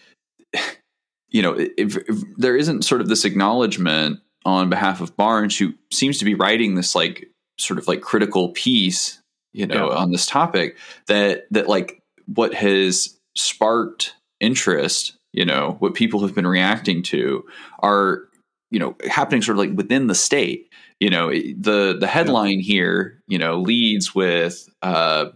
you 1.31 1.43
know 1.43 1.55
if, 1.59 1.97
if 1.97 2.19
there 2.37 2.57
isn't 2.57 2.83
sort 2.83 3.01
of 3.01 3.09
this 3.09 3.25
acknowledgement 3.25 4.21
on 4.47 4.69
behalf 4.69 5.01
of 5.01 5.17
Barnes 5.17 5.59
who 5.59 5.75
seems 5.93 6.19
to 6.19 6.25
be 6.25 6.35
writing 6.35 6.75
this 6.75 6.95
like 6.95 7.29
sort 7.59 7.79
of 7.79 7.87
like 7.87 8.01
critical 8.01 8.51
piece 8.51 9.21
you 9.53 9.67
know 9.67 9.91
yeah. 9.91 9.97
on 9.97 10.11
this 10.11 10.27
topic 10.27 10.77
that 11.07 11.47
that 11.51 11.69
like 11.69 12.01
what 12.27 12.55
has 12.55 13.19
sparked 13.37 14.15
interest 14.41 15.17
you 15.33 15.45
know 15.45 15.77
what 15.81 15.95
people 15.95 16.21
have 16.21 16.35
been 16.35 16.47
reacting 16.47 17.03
to 17.03 17.45
are 17.81 18.29
you 18.71 18.79
know 18.79 18.97
happening 19.09 19.43
sort 19.43 19.59
of 19.59 19.65
like 19.65 19.77
within 19.77 20.07
the 20.07 20.15
state 20.15 20.73
you 21.01 21.11
know 21.11 21.31
the 21.31 21.97
the 21.99 22.07
headline 22.07 22.59
yeah. 22.61 22.65
here 22.65 23.23
you 23.27 23.39
know 23.39 23.61
leads 23.61 24.15
with 24.15 24.69
uh 24.83 25.27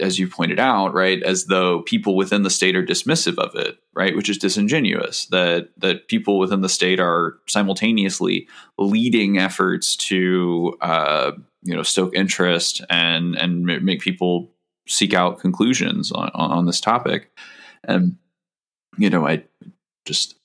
as 0.00 0.18
you 0.18 0.28
pointed 0.28 0.58
out 0.58 0.92
right 0.92 1.22
as 1.22 1.46
though 1.46 1.82
people 1.82 2.16
within 2.16 2.42
the 2.42 2.50
state 2.50 2.74
are 2.74 2.84
dismissive 2.84 3.38
of 3.38 3.54
it 3.54 3.78
right 3.94 4.16
which 4.16 4.28
is 4.28 4.36
disingenuous 4.36 5.26
that 5.26 5.68
that 5.76 6.08
people 6.08 6.38
within 6.38 6.60
the 6.60 6.68
state 6.68 6.98
are 6.98 7.38
simultaneously 7.46 8.48
leading 8.76 9.38
efforts 9.38 9.94
to 9.94 10.76
uh 10.80 11.32
you 11.62 11.74
know 11.74 11.82
stoke 11.82 12.14
interest 12.14 12.82
and 12.90 13.36
and 13.36 13.64
make 13.64 14.00
people 14.00 14.50
seek 14.86 15.14
out 15.14 15.38
conclusions 15.38 16.10
on 16.12 16.30
on 16.34 16.66
this 16.66 16.80
topic 16.80 17.30
and 17.84 18.16
you 18.96 19.10
know 19.10 19.26
i 19.26 19.42
just 20.04 20.38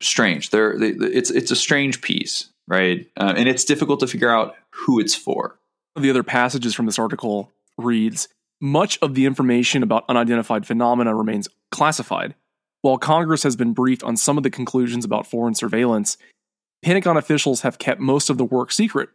strange. 0.00 0.50
They're, 0.50 0.78
they, 0.78 0.88
it's 0.88 1.30
it's 1.30 1.50
a 1.50 1.56
strange 1.56 2.00
piece, 2.00 2.48
right? 2.66 3.06
Uh, 3.16 3.34
and 3.36 3.48
it's 3.48 3.64
difficult 3.64 4.00
to 4.00 4.06
figure 4.06 4.30
out 4.30 4.56
who 4.70 5.00
it's 5.00 5.14
for. 5.14 5.58
The 5.96 6.10
other 6.10 6.22
passages 6.22 6.74
from 6.74 6.86
this 6.86 6.98
article 6.98 7.50
reads 7.78 8.28
Much 8.60 8.98
of 9.02 9.14
the 9.14 9.26
information 9.26 9.82
about 9.82 10.04
unidentified 10.08 10.66
phenomena 10.66 11.14
remains 11.14 11.48
classified. 11.70 12.34
While 12.82 12.98
Congress 12.98 13.42
has 13.42 13.56
been 13.56 13.72
briefed 13.72 14.04
on 14.04 14.16
some 14.16 14.36
of 14.36 14.42
the 14.42 14.50
conclusions 14.50 15.04
about 15.04 15.26
foreign 15.26 15.54
surveillance, 15.54 16.16
Pentagon 16.82 17.16
officials 17.16 17.62
have 17.62 17.78
kept 17.78 18.00
most 18.00 18.30
of 18.30 18.38
the 18.38 18.44
work 18.44 18.70
secret, 18.70 19.08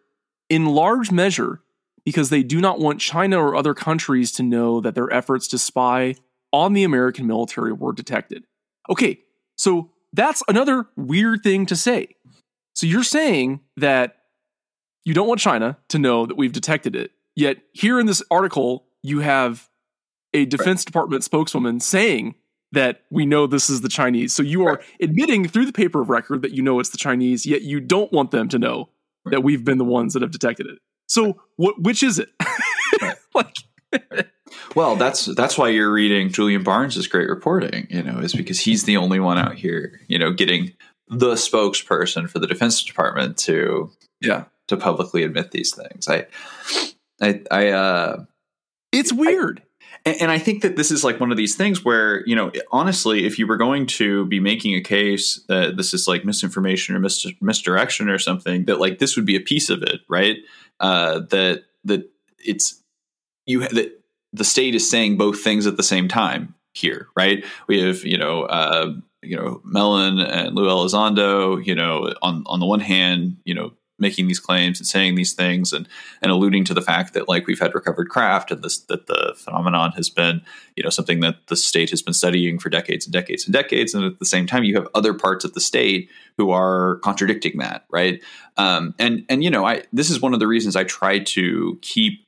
in 0.50 0.65
large 0.65 1.12
measure 1.12 1.62
because 2.03 2.29
they 2.29 2.43
do 2.43 2.60
not 2.60 2.79
want 2.79 3.00
China 3.00 3.38
or 3.38 3.55
other 3.55 3.75
countries 3.75 4.31
to 4.34 4.43
know 4.43 4.81
that 4.81 4.96
their 4.96 5.13
efforts 5.13 5.48
to 5.48 5.58
spy 5.58 6.15
on 6.51 6.74
the 6.74 6.84
American 6.84 7.27
military 7.27 7.72
were 7.72 7.93
detected. 7.93 8.46
Okay, 8.89 9.20
so 9.55 9.91
that's 10.13 10.43
another 10.48 10.88
weird 10.96 11.43
thing 11.43 11.65
to 11.67 11.75
say. 11.75 12.15
So 12.74 12.88
you're 12.88 13.03
saying 13.03 13.62
that 13.77 14.17
you 15.05 15.13
don't 15.13 15.27
want 15.27 15.39
China 15.39 15.77
to 15.89 16.00
know 16.00 16.25
that 16.25 16.38
we've 16.38 16.51
detected 16.51 16.96
it, 16.96 17.12
yet 17.36 17.58
here 17.74 18.00
in 18.00 18.05
this 18.05 18.24
article, 18.29 18.86
you 19.03 19.20
have 19.20 19.70
a 20.34 20.46
Defense 20.46 20.81
right. 20.81 20.86
Department 20.86 21.24
spokeswoman 21.24 21.79
saying 21.79 22.36
that 22.72 23.01
we 23.10 23.25
know 23.25 23.48
this 23.48 23.70
is 23.70 23.81
the 23.81 23.89
Chinese. 23.89 24.34
So 24.34 24.43
you 24.43 24.65
are 24.65 24.75
right. 24.75 24.86
admitting 25.01 25.48
through 25.48 25.65
the 25.65 25.74
paper 25.74 26.01
of 26.01 26.10
record 26.10 26.41
that 26.41 26.51
you 26.51 26.62
know 26.62 26.79
it's 26.79 26.89
the 26.89 26.98
Chinese, 26.98 27.46
yet 27.46 27.63
you 27.63 27.79
don't 27.79 28.12
want 28.13 28.31
them 28.31 28.48
to 28.50 28.60
know 28.60 28.89
right. 29.25 29.31
that 29.31 29.41
we've 29.41 29.65
been 29.65 29.77
the 29.77 29.86
ones 29.86 30.13
that 30.13 30.22
have 30.22 30.31
detected 30.31 30.67
it. 30.67 30.79
So 31.08 31.41
what 31.58 31.81
which 31.81 32.03
is 32.03 32.20
it? 32.20 32.29
like 33.36 33.53
well, 34.75 34.96
that's 34.96 35.25
that's 35.25 35.58
why 35.58 35.70
you're 35.70 35.91
reading 35.91 36.31
Julian 36.31 36.63
Barnes's 36.63 37.08
great 37.08 37.29
reporting, 37.29 37.88
you 37.89 38.03
know, 38.03 38.20
is 38.20 38.34
because 38.34 38.60
he's 38.60 38.84
the 38.84 38.98
only 38.98 39.20
one 39.20 39.38
out 39.38 39.55
here, 39.55 40.00
you 40.08 40.17
know, 40.20 40.31
getting 40.31 40.74
the 41.08 41.34
spokesperson 41.34 42.29
for 42.29 42.39
the 42.39 42.48
Defense 42.48 42.84
Department 42.84 43.38
to 43.39 43.91
yeah 44.22 44.46
to 44.67 44.77
publicly 44.77 45.24
admit 45.24 45.51
these 45.51 45.75
things. 45.75 46.08
I 46.08 46.25
I 47.22 47.41
I 47.51 47.70
uh 47.70 48.25
it's 48.91 49.13
weird. 49.13 49.62
I, 50.05 50.12
and 50.12 50.31
I 50.31 50.39
think 50.39 50.63
that 50.63 50.75
this 50.75 50.91
is 50.91 51.03
like 51.03 51.20
one 51.20 51.31
of 51.31 51.38
these 51.38 51.55
things 51.55 51.86
where, 51.86 52.25
you 52.25 52.36
know, 52.36 52.51
honestly, 52.72 53.25
if 53.25 53.38
you 53.38 53.46
were 53.46 53.58
going 53.58 53.86
to 53.88 54.25
be 54.25 54.39
making 54.39 54.75
a 54.75 54.81
case 54.81 55.43
that 55.48 55.77
this 55.77 55.93
is 55.93 56.08
like 56.08 56.25
misinformation 56.25 56.96
or 56.96 57.00
mis- 57.00 57.27
misdirection 57.39 58.10
or 58.10 58.17
something, 58.17 58.65
that 58.65 58.79
like 58.79 59.00
this 59.00 59.15
would 59.15 59.25
be 59.25 59.36
a 59.36 59.41
piece 59.41 59.70
of 59.70 59.84
it, 59.84 60.01
right? 60.10 60.38
Uh, 60.79 61.20
that 61.29 61.63
that 61.84 62.10
it's 62.39 62.81
you 63.46 63.62
have 63.62 63.74
that 63.75 64.00
the 64.34 64.44
state 64.44 64.76
is 64.76 64.90
saying 64.90 65.18
both 65.18 65.42
things 65.42 65.68
at 65.68 65.78
the 65.78 65.84
same 65.84 66.08
time 66.08 66.56
here, 66.74 67.08
right? 67.16 67.46
We 67.68 67.82
have 67.82 68.04
you 68.04 68.18
know 68.18 68.44
uh, 68.44 68.94
you 69.22 69.36
know 69.36 69.62
Mellon 69.64 70.20
and 70.20 70.56
Lou 70.56 70.68
Elizondo, 70.68 71.64
you 71.66 71.76
know 71.76 72.14
on 72.22 72.44
on 72.48 72.60
the 72.60 72.66
one 72.66 72.80
hand, 72.80 73.38
you 73.46 73.54
know 73.54 73.74
making 74.02 74.28
these 74.28 74.40
claims 74.40 74.80
and 74.80 74.88
saying 74.88 75.16
these 75.16 75.34
things 75.34 75.72
and 75.72 75.88
and 76.22 76.32
alluding 76.32 76.66
to 76.66 76.74
the 76.74 76.82
fact 76.82 77.14
that 77.14 77.30
like 77.30 77.48
we've 77.48 77.60
had 77.60 77.74
recovered 77.74 78.10
craft 78.10 78.52
and 78.52 78.64
this 78.64 78.80
that 78.80 79.06
the 79.08 79.34
phenomenon 79.38 79.92
has 79.92 80.10
been 80.10 80.42
you 80.76 80.84
know 80.84 80.90
something 80.90 81.22
that 81.22 81.36
the 81.48 81.56
state 81.56 81.92
has 81.92 82.02
been 82.02 82.14
studying 82.14 82.58
for 82.58 82.70
decades 82.70 83.06
and 83.06 83.14
decades 83.14 83.46
and 83.46 83.54
decades 83.54 83.94
and 83.94 84.04
at 84.04 84.20
the 84.20 84.26
same 84.26 84.48
time 84.48 84.64
you 84.64 84.76
have 84.76 84.88
other 84.96 85.14
parts 85.14 85.46
of 85.46 85.54
the 85.54 85.62
state 85.62 86.10
who 86.38 86.50
are 86.50 86.96
contradicting 87.04 87.60
that 87.60 87.86
right 87.90 88.22
um, 88.58 88.94
and 88.98 89.24
and 89.30 89.44
you 89.44 89.50
know 89.50 89.66
I 89.66 89.84
this 89.94 90.10
is 90.10 90.20
one 90.20 90.34
of 90.34 90.40
the 90.40 90.48
reasons 90.48 90.76
I 90.76 90.84
try 90.84 91.20
to 91.20 91.78
keep 91.82 92.26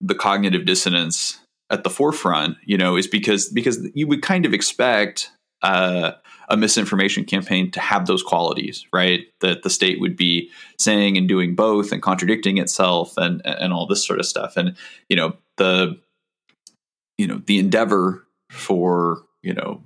the 0.00 0.14
cognitive 0.14 0.66
dissonance 0.66 1.40
at 1.70 1.84
the 1.84 1.90
forefront, 1.90 2.56
you 2.64 2.76
know, 2.76 2.96
is 2.96 3.06
because 3.06 3.48
because 3.48 3.88
you 3.94 4.06
would 4.06 4.22
kind 4.22 4.46
of 4.46 4.52
expect 4.52 5.30
uh, 5.62 6.12
a 6.48 6.56
misinformation 6.56 7.24
campaign 7.24 7.70
to 7.70 7.80
have 7.80 8.06
those 8.06 8.22
qualities, 8.22 8.86
right? 8.92 9.26
That 9.40 9.62
the 9.62 9.70
state 9.70 10.00
would 10.00 10.16
be 10.16 10.50
saying 10.78 11.16
and 11.16 11.28
doing 11.28 11.54
both 11.54 11.90
and 11.92 12.02
contradicting 12.02 12.58
itself 12.58 13.16
and 13.16 13.44
and 13.44 13.72
all 13.72 13.86
this 13.86 14.04
sort 14.04 14.20
of 14.20 14.26
stuff. 14.26 14.56
And 14.56 14.76
you 15.08 15.16
know 15.16 15.36
the 15.56 15.98
you 17.18 17.26
know 17.26 17.40
the 17.46 17.58
endeavor 17.58 18.26
for 18.50 19.22
you 19.42 19.54
know 19.54 19.82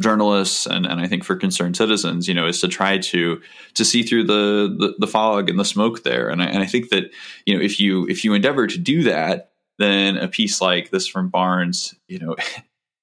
journalists 0.00 0.66
and, 0.66 0.86
and 0.86 1.00
I 1.00 1.08
think 1.08 1.24
for 1.24 1.34
concerned 1.34 1.76
citizens, 1.76 2.28
you 2.28 2.34
know, 2.34 2.46
is 2.46 2.60
to 2.60 2.68
try 2.68 2.98
to 2.98 3.40
to 3.74 3.84
see 3.84 4.02
through 4.02 4.24
the 4.24 4.74
the, 4.78 4.94
the 4.98 5.06
fog 5.06 5.50
and 5.50 5.58
the 5.58 5.64
smoke 5.64 6.02
there. 6.02 6.28
And 6.28 6.42
I, 6.42 6.46
and 6.46 6.62
I 6.62 6.66
think 6.66 6.90
that 6.90 7.10
you 7.46 7.56
know 7.56 7.62
if 7.62 7.80
you 7.80 8.06
if 8.08 8.24
you 8.24 8.34
endeavor 8.34 8.66
to 8.66 8.78
do 8.78 9.02
that, 9.04 9.52
then 9.78 10.16
a 10.16 10.28
piece 10.28 10.60
like 10.60 10.90
this 10.90 11.06
from 11.06 11.28
Barnes, 11.28 11.94
you 12.08 12.18
know. 12.18 12.36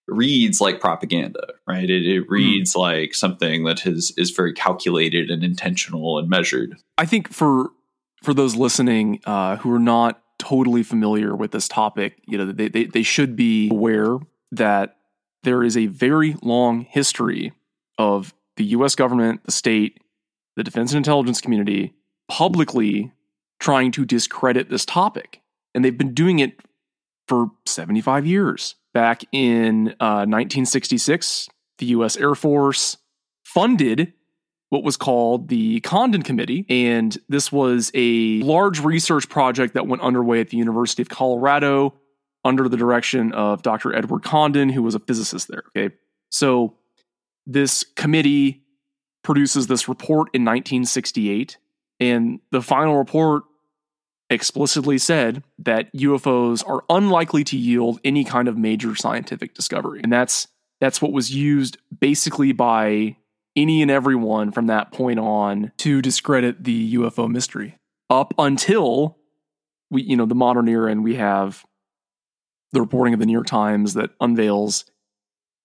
reads 0.07 0.61
like 0.61 0.79
propaganda, 0.79 1.47
right? 1.67 1.89
It, 1.89 2.05
it 2.05 2.25
hmm. 2.25 2.31
reads 2.31 2.75
mm. 2.75 2.79
like 2.79 3.15
something 3.15 3.63
that 3.63 3.87
is 3.87 4.13
is 4.17 4.29
very 4.29 4.53
calculated 4.53 5.31
and 5.31 5.43
intentional 5.43 6.19
and 6.19 6.29
measured. 6.29 6.77
I 6.99 7.07
think 7.07 7.33
for 7.33 7.71
for 8.21 8.33
those 8.33 8.55
listening 8.55 9.19
uh, 9.25 9.57
who 9.57 9.73
are 9.73 9.79
not 9.79 10.21
totally 10.37 10.83
familiar 10.83 11.35
with 11.35 11.51
this 11.51 11.67
topic, 11.67 12.17
you 12.27 12.37
know, 12.37 12.51
they, 12.51 12.67
they, 12.67 12.85
they 12.85 13.03
should 13.03 13.35
be 13.35 13.69
aware 13.69 14.17
that 14.51 14.97
there 15.43 15.63
is 15.63 15.77
a 15.77 15.85
very 15.87 16.35
long 16.41 16.81
history 16.81 17.53
of 17.97 18.33
the 18.57 18.65
US 18.65 18.95
government, 18.95 19.43
the 19.45 19.51
state, 19.51 19.99
the 20.55 20.63
defense 20.63 20.91
and 20.91 20.97
intelligence 20.97 21.39
community 21.39 21.93
publicly 22.27 23.11
trying 23.59 23.91
to 23.91 24.05
discredit 24.05 24.69
this 24.69 24.85
topic. 24.85 25.41
And 25.73 25.85
they've 25.85 25.97
been 25.97 26.13
doing 26.13 26.39
it 26.39 26.59
for 27.27 27.51
75 27.65 28.25
years. 28.25 28.75
Back 28.93 29.23
in 29.31 29.89
uh, 29.99 30.25
1966, 30.25 31.49
the 31.79 31.87
US 31.87 32.17
Air 32.17 32.35
Force 32.35 32.97
funded 33.43 34.13
what 34.69 34.83
was 34.83 34.97
called 34.97 35.47
the 35.47 35.79
Condon 35.81 36.21
Committee. 36.21 36.65
And 36.69 37.17
this 37.29 37.51
was 37.51 37.91
a 37.93 38.41
large 38.41 38.83
research 38.83 39.29
project 39.29 39.73
that 39.73 39.87
went 39.87 40.01
underway 40.01 40.41
at 40.41 40.49
the 40.49 40.57
University 40.57 41.01
of 41.01 41.09
Colorado 41.09 41.93
under 42.43 42.67
the 42.67 42.77
direction 42.77 43.31
of 43.33 43.61
Dr. 43.61 43.95
Edward 43.95 44.23
Condon, 44.23 44.69
who 44.69 44.83
was 44.83 44.95
a 44.95 44.99
physicist 44.99 45.47
there. 45.47 45.63
Okay. 45.75 45.95
So 46.29 46.75
this 47.45 47.83
committee 47.95 48.63
produces 49.23 49.67
this 49.67 49.87
report 49.87 50.29
in 50.33 50.43
1968, 50.43 51.57
and 51.99 52.39
the 52.51 52.61
final 52.61 52.97
report 52.97 53.43
explicitly 54.29 54.97
said 54.97 55.43
that 55.59 55.93
UFOs 55.93 56.67
are 56.67 56.83
unlikely 56.89 57.43
to 57.45 57.57
yield 57.57 57.99
any 58.03 58.23
kind 58.23 58.47
of 58.47 58.57
major 58.57 58.95
scientific 58.95 59.53
discovery. 59.53 60.01
And 60.03 60.11
that's 60.11 60.47
that's 60.81 61.01
what 61.01 61.11
was 61.11 61.33
used 61.33 61.77
basically 61.99 62.51
by 62.51 63.15
any 63.55 63.81
and 63.81 63.89
everyone 63.89 64.51
from 64.51 64.67
that 64.67 64.91
point 64.91 65.19
on 65.19 65.71
to 65.77 66.01
discredit 66.01 66.63
the 66.63 66.95
UFO 66.95 67.29
mystery. 67.29 67.77
Up 68.09 68.33
until 68.37 69.17
we, 69.89 70.03
you 70.03 70.17
know, 70.17 70.25
the 70.25 70.35
modern 70.35 70.67
era 70.67 70.91
and 70.91 71.03
we 71.03 71.15
have 71.15 71.63
the 72.71 72.81
reporting 72.81 73.13
of 73.13 73.19
the 73.19 73.25
New 73.25 73.31
York 73.33 73.47
Times 73.47 73.93
that 73.93 74.11
unveils 74.19 74.85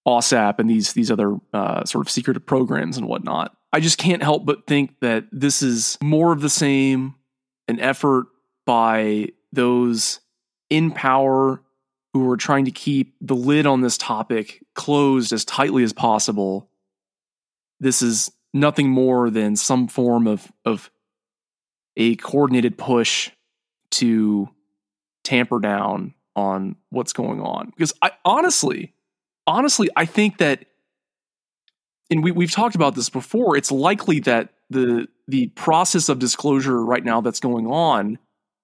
OSAP 0.07 0.59
and 0.59 0.70
these 0.70 0.92
these 0.92 1.11
other 1.11 1.37
uh, 1.53 1.85
sort 1.85 2.07
of 2.07 2.11
secretive 2.11 2.46
programs 2.46 2.96
and 2.96 3.07
whatnot. 3.07 3.57
I 3.73 3.81
just 3.81 3.99
can't 3.99 4.23
help 4.23 4.46
but 4.46 4.66
think 4.66 4.99
that 5.01 5.25
this 5.33 5.62
is 5.62 5.99
more 6.03 6.33
of 6.33 6.40
the 6.40 6.49
same, 6.49 7.14
an 7.68 7.79
effort 7.81 8.27
by 8.66 9.29
those 9.53 10.20
in 10.68 10.90
power 10.90 11.62
who 12.12 12.29
are 12.31 12.37
trying 12.37 12.64
to 12.64 12.70
keep 12.70 13.14
the 13.20 13.37
lid 13.37 13.66
on 13.66 13.81
this 13.81 13.96
topic 13.96 14.64
closed 14.75 15.33
as 15.33 15.44
tightly 15.44 15.83
as 15.83 15.92
possible. 15.92 16.68
This 17.79 18.03
is 18.03 18.31
nothing 18.53 18.90
more 18.90 19.31
than 19.31 19.57
some 19.57 19.88
form 19.88 20.27
of 20.27 20.51
of 20.64 20.90
a 21.96 22.16
coordinated 22.16 22.79
push 22.79 23.31
to 23.92 24.49
tamper 25.25 25.59
down 25.59 26.14
on 26.37 26.77
what's 26.90 27.12
going 27.12 27.40
on. 27.40 27.66
Because 27.77 27.92
I 28.03 28.12
honestly, 28.25 28.94
honestly, 29.46 29.88
I 29.96 30.07
think 30.07 30.38
that, 30.38 30.64
and 32.11 32.23
we, 32.23 32.31
we've 32.31 32.51
talked 32.51 32.75
about 32.75 32.94
this 32.94 33.11
before, 33.11 33.57
it's 33.57 33.73
likely 33.73 34.20
that 34.20 34.51
the 34.70 35.09
the 35.29 35.49
process 35.49 36.09
of 36.09 36.18
disclosure 36.18 36.85
right 36.85 37.05
now 37.05 37.20
that's 37.20 37.40
going 37.40 37.66
on 37.66 38.18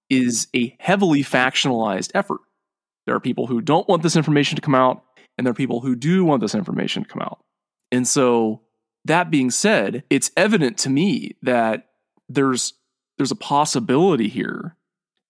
is 0.09 0.47
a 0.55 0.75
heavily 0.79 1.23
factionalized 1.23 2.11
effort. 2.13 2.41
There 3.05 3.15
are 3.15 3.19
people 3.19 3.47
who 3.47 3.61
don't 3.61 3.87
want 3.87 4.03
this 4.03 4.15
information 4.15 4.55
to 4.55 4.61
come 4.61 4.75
out, 4.75 5.03
and 5.37 5.45
there 5.45 5.51
are 5.51 5.55
people 5.55 5.81
who 5.81 5.95
do 5.95 6.25
want 6.25 6.41
this 6.41 6.55
information 6.55 7.03
to 7.03 7.09
come 7.09 7.21
out. 7.21 7.39
And 7.91 8.07
so, 8.07 8.61
that 9.05 9.31
being 9.31 9.51
said, 9.51 10.03
it's 10.09 10.31
evident 10.35 10.77
to 10.79 10.89
me 10.89 11.35
that 11.41 11.87
there's 12.27 12.73
there's 13.17 13.31
a 13.31 13.35
possibility 13.35 14.27
here 14.27 14.75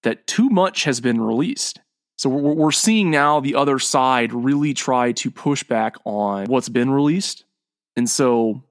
that 0.03 0.27
too 0.27 0.49
much 0.49 0.83
has 0.83 0.99
been 0.99 1.21
released 1.21 1.79
so 2.17 2.29
we're, 2.29 2.53
we're 2.53 2.71
seeing 2.71 3.11
now 3.11 3.39
the 3.39 3.55
other 3.55 3.79
side 3.79 4.33
really 4.33 4.73
try 4.73 5.11
to 5.13 5.31
push 5.31 5.63
back 5.63 5.95
on 6.03 6.47
what's 6.47 6.69
been 6.69 6.89
released. 6.89 7.45
And 7.95 8.09
so, 8.09 8.63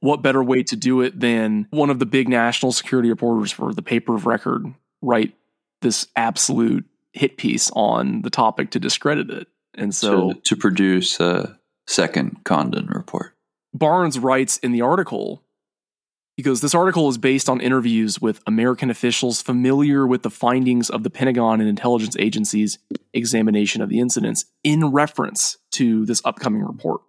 what 0.00 0.22
better 0.22 0.42
way 0.42 0.62
to 0.64 0.76
do 0.76 1.00
it 1.00 1.18
than 1.18 1.66
one 1.70 1.90
of 1.90 1.98
the 1.98 2.06
big 2.06 2.28
national 2.28 2.72
security 2.72 3.08
reporters 3.08 3.50
for 3.50 3.72
the 3.72 3.82
paper 3.82 4.14
of 4.14 4.26
record 4.26 4.66
write 5.02 5.34
this 5.80 6.06
absolute 6.16 6.84
hit 7.12 7.36
piece 7.36 7.70
on 7.72 8.22
the 8.22 8.30
topic 8.30 8.70
to 8.70 8.80
discredit 8.80 9.30
it? 9.30 9.48
And 9.74 9.94
so, 9.94 10.32
to, 10.32 10.40
to 10.40 10.56
produce 10.56 11.20
a 11.20 11.58
second 11.86 12.44
Condon 12.44 12.86
report. 12.86 13.34
Barnes 13.72 14.18
writes 14.18 14.58
in 14.58 14.72
the 14.72 14.82
article, 14.82 15.42
he 16.36 16.42
goes, 16.42 16.60
This 16.60 16.74
article 16.74 17.08
is 17.08 17.18
based 17.18 17.48
on 17.48 17.60
interviews 17.60 18.20
with 18.20 18.40
American 18.46 18.90
officials 18.90 19.42
familiar 19.42 20.06
with 20.06 20.22
the 20.22 20.30
findings 20.30 20.88
of 20.88 21.02
the 21.02 21.10
Pentagon 21.10 21.60
and 21.60 21.68
intelligence 21.68 22.16
agencies' 22.18 22.78
examination 23.12 23.82
of 23.82 23.88
the 23.88 23.98
incidents 23.98 24.44
in 24.62 24.86
reference 24.92 25.58
to 25.72 26.06
this 26.06 26.22
upcoming 26.24 26.62
report. 26.62 27.00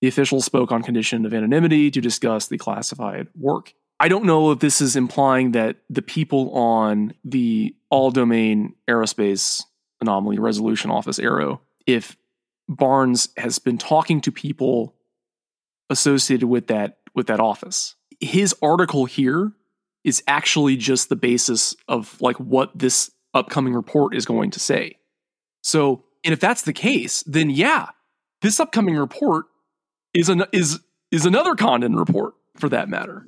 The 0.00 0.08
officials 0.08 0.44
spoke 0.44 0.72
on 0.72 0.82
condition 0.82 1.24
of 1.26 1.32
anonymity 1.32 1.90
to 1.90 2.00
discuss 2.00 2.48
the 2.48 2.58
classified 2.58 3.28
work. 3.38 3.74
I 4.00 4.08
don't 4.08 4.24
know 4.24 4.50
if 4.50 4.60
this 4.60 4.80
is 4.80 4.96
implying 4.96 5.52
that 5.52 5.76
the 5.90 6.00
people 6.00 6.50
on 6.56 7.12
the 7.22 7.76
all 7.90 8.10
domain 8.10 8.74
aerospace 8.88 9.62
anomaly 10.00 10.38
resolution 10.38 10.90
office, 10.90 11.18
AARO, 11.18 11.60
if 11.86 12.16
Barnes 12.66 13.28
has 13.36 13.58
been 13.58 13.76
talking 13.76 14.20
to 14.22 14.32
people 14.32 14.94
associated 15.90 16.46
with 16.46 16.68
that 16.68 16.98
with 17.14 17.26
that 17.26 17.40
office. 17.40 17.96
His 18.20 18.54
article 18.62 19.04
here 19.04 19.52
is 20.04 20.22
actually 20.26 20.76
just 20.76 21.08
the 21.08 21.16
basis 21.16 21.74
of 21.88 22.18
like 22.20 22.36
what 22.36 22.70
this 22.78 23.10
upcoming 23.34 23.74
report 23.74 24.14
is 24.14 24.24
going 24.24 24.52
to 24.52 24.60
say. 24.60 24.96
So, 25.62 26.04
and 26.24 26.32
if 26.32 26.40
that's 26.40 26.62
the 26.62 26.72
case, 26.72 27.22
then 27.26 27.50
yeah, 27.50 27.88
this 28.40 28.60
upcoming 28.60 28.96
report 28.96 29.46
is 30.14 30.28
an 30.28 30.44
is 30.52 30.80
is 31.10 31.26
another 31.26 31.54
Condon 31.54 31.96
report 31.96 32.34
for 32.56 32.68
that 32.68 32.88
matter. 32.88 33.26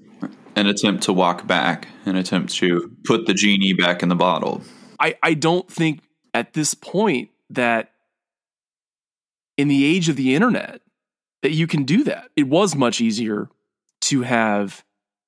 An 0.54 0.66
attempt 0.66 1.02
to 1.04 1.12
walk 1.12 1.46
back, 1.46 1.88
an 2.04 2.16
attempt 2.16 2.54
to 2.56 2.94
put 3.04 3.26
the 3.26 3.34
genie 3.34 3.72
back 3.72 4.02
in 4.02 4.08
the 4.08 4.14
bottle. 4.14 4.62
I, 5.00 5.16
I 5.22 5.34
don't 5.34 5.68
think 5.70 6.00
at 6.34 6.52
this 6.52 6.74
point 6.74 7.30
that 7.50 7.92
in 9.56 9.68
the 9.68 9.84
age 9.84 10.08
of 10.08 10.16
the 10.16 10.34
internet 10.34 10.82
that 11.42 11.52
you 11.52 11.66
can 11.66 11.84
do 11.84 12.04
that. 12.04 12.30
It 12.36 12.48
was 12.48 12.74
much 12.74 13.00
easier 13.00 13.50
to 14.02 14.22
have 14.22 14.84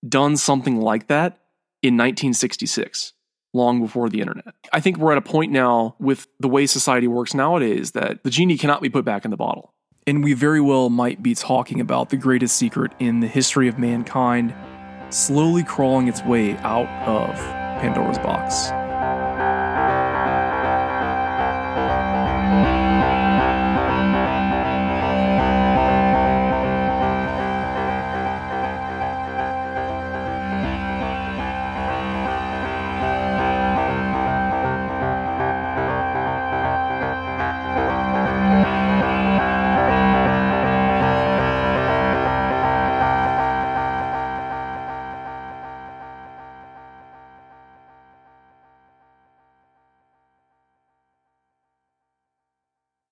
done 0.08 0.36
something 0.36 0.80
like 0.80 1.08
that 1.08 1.38
in 1.82 1.94
1966, 1.94 3.12
long 3.52 3.80
before 3.80 4.08
the 4.08 4.20
internet. 4.20 4.54
I 4.72 4.80
think 4.80 4.96
we're 4.96 5.12
at 5.12 5.18
a 5.18 5.22
point 5.22 5.52
now 5.52 5.96
with 5.98 6.28
the 6.40 6.48
way 6.48 6.66
society 6.66 7.08
works 7.08 7.34
nowadays 7.34 7.92
that 7.92 8.22
the 8.22 8.30
genie 8.30 8.56
cannot 8.56 8.80
be 8.80 8.88
put 8.88 9.04
back 9.04 9.24
in 9.24 9.30
the 9.30 9.36
bottle. 9.36 9.74
And 10.06 10.22
we 10.22 10.34
very 10.34 10.60
well 10.60 10.90
might 10.90 11.22
be 11.22 11.34
talking 11.34 11.80
about 11.80 12.10
the 12.10 12.16
greatest 12.16 12.56
secret 12.56 12.92
in 12.98 13.20
the 13.20 13.26
history 13.26 13.68
of 13.68 13.78
mankind 13.78 14.54
slowly 15.14 15.62
crawling 15.62 16.08
its 16.08 16.24
way 16.24 16.56
out 16.58 16.88
of 17.06 17.36
Pandora's 17.80 18.18
box. 18.18 18.83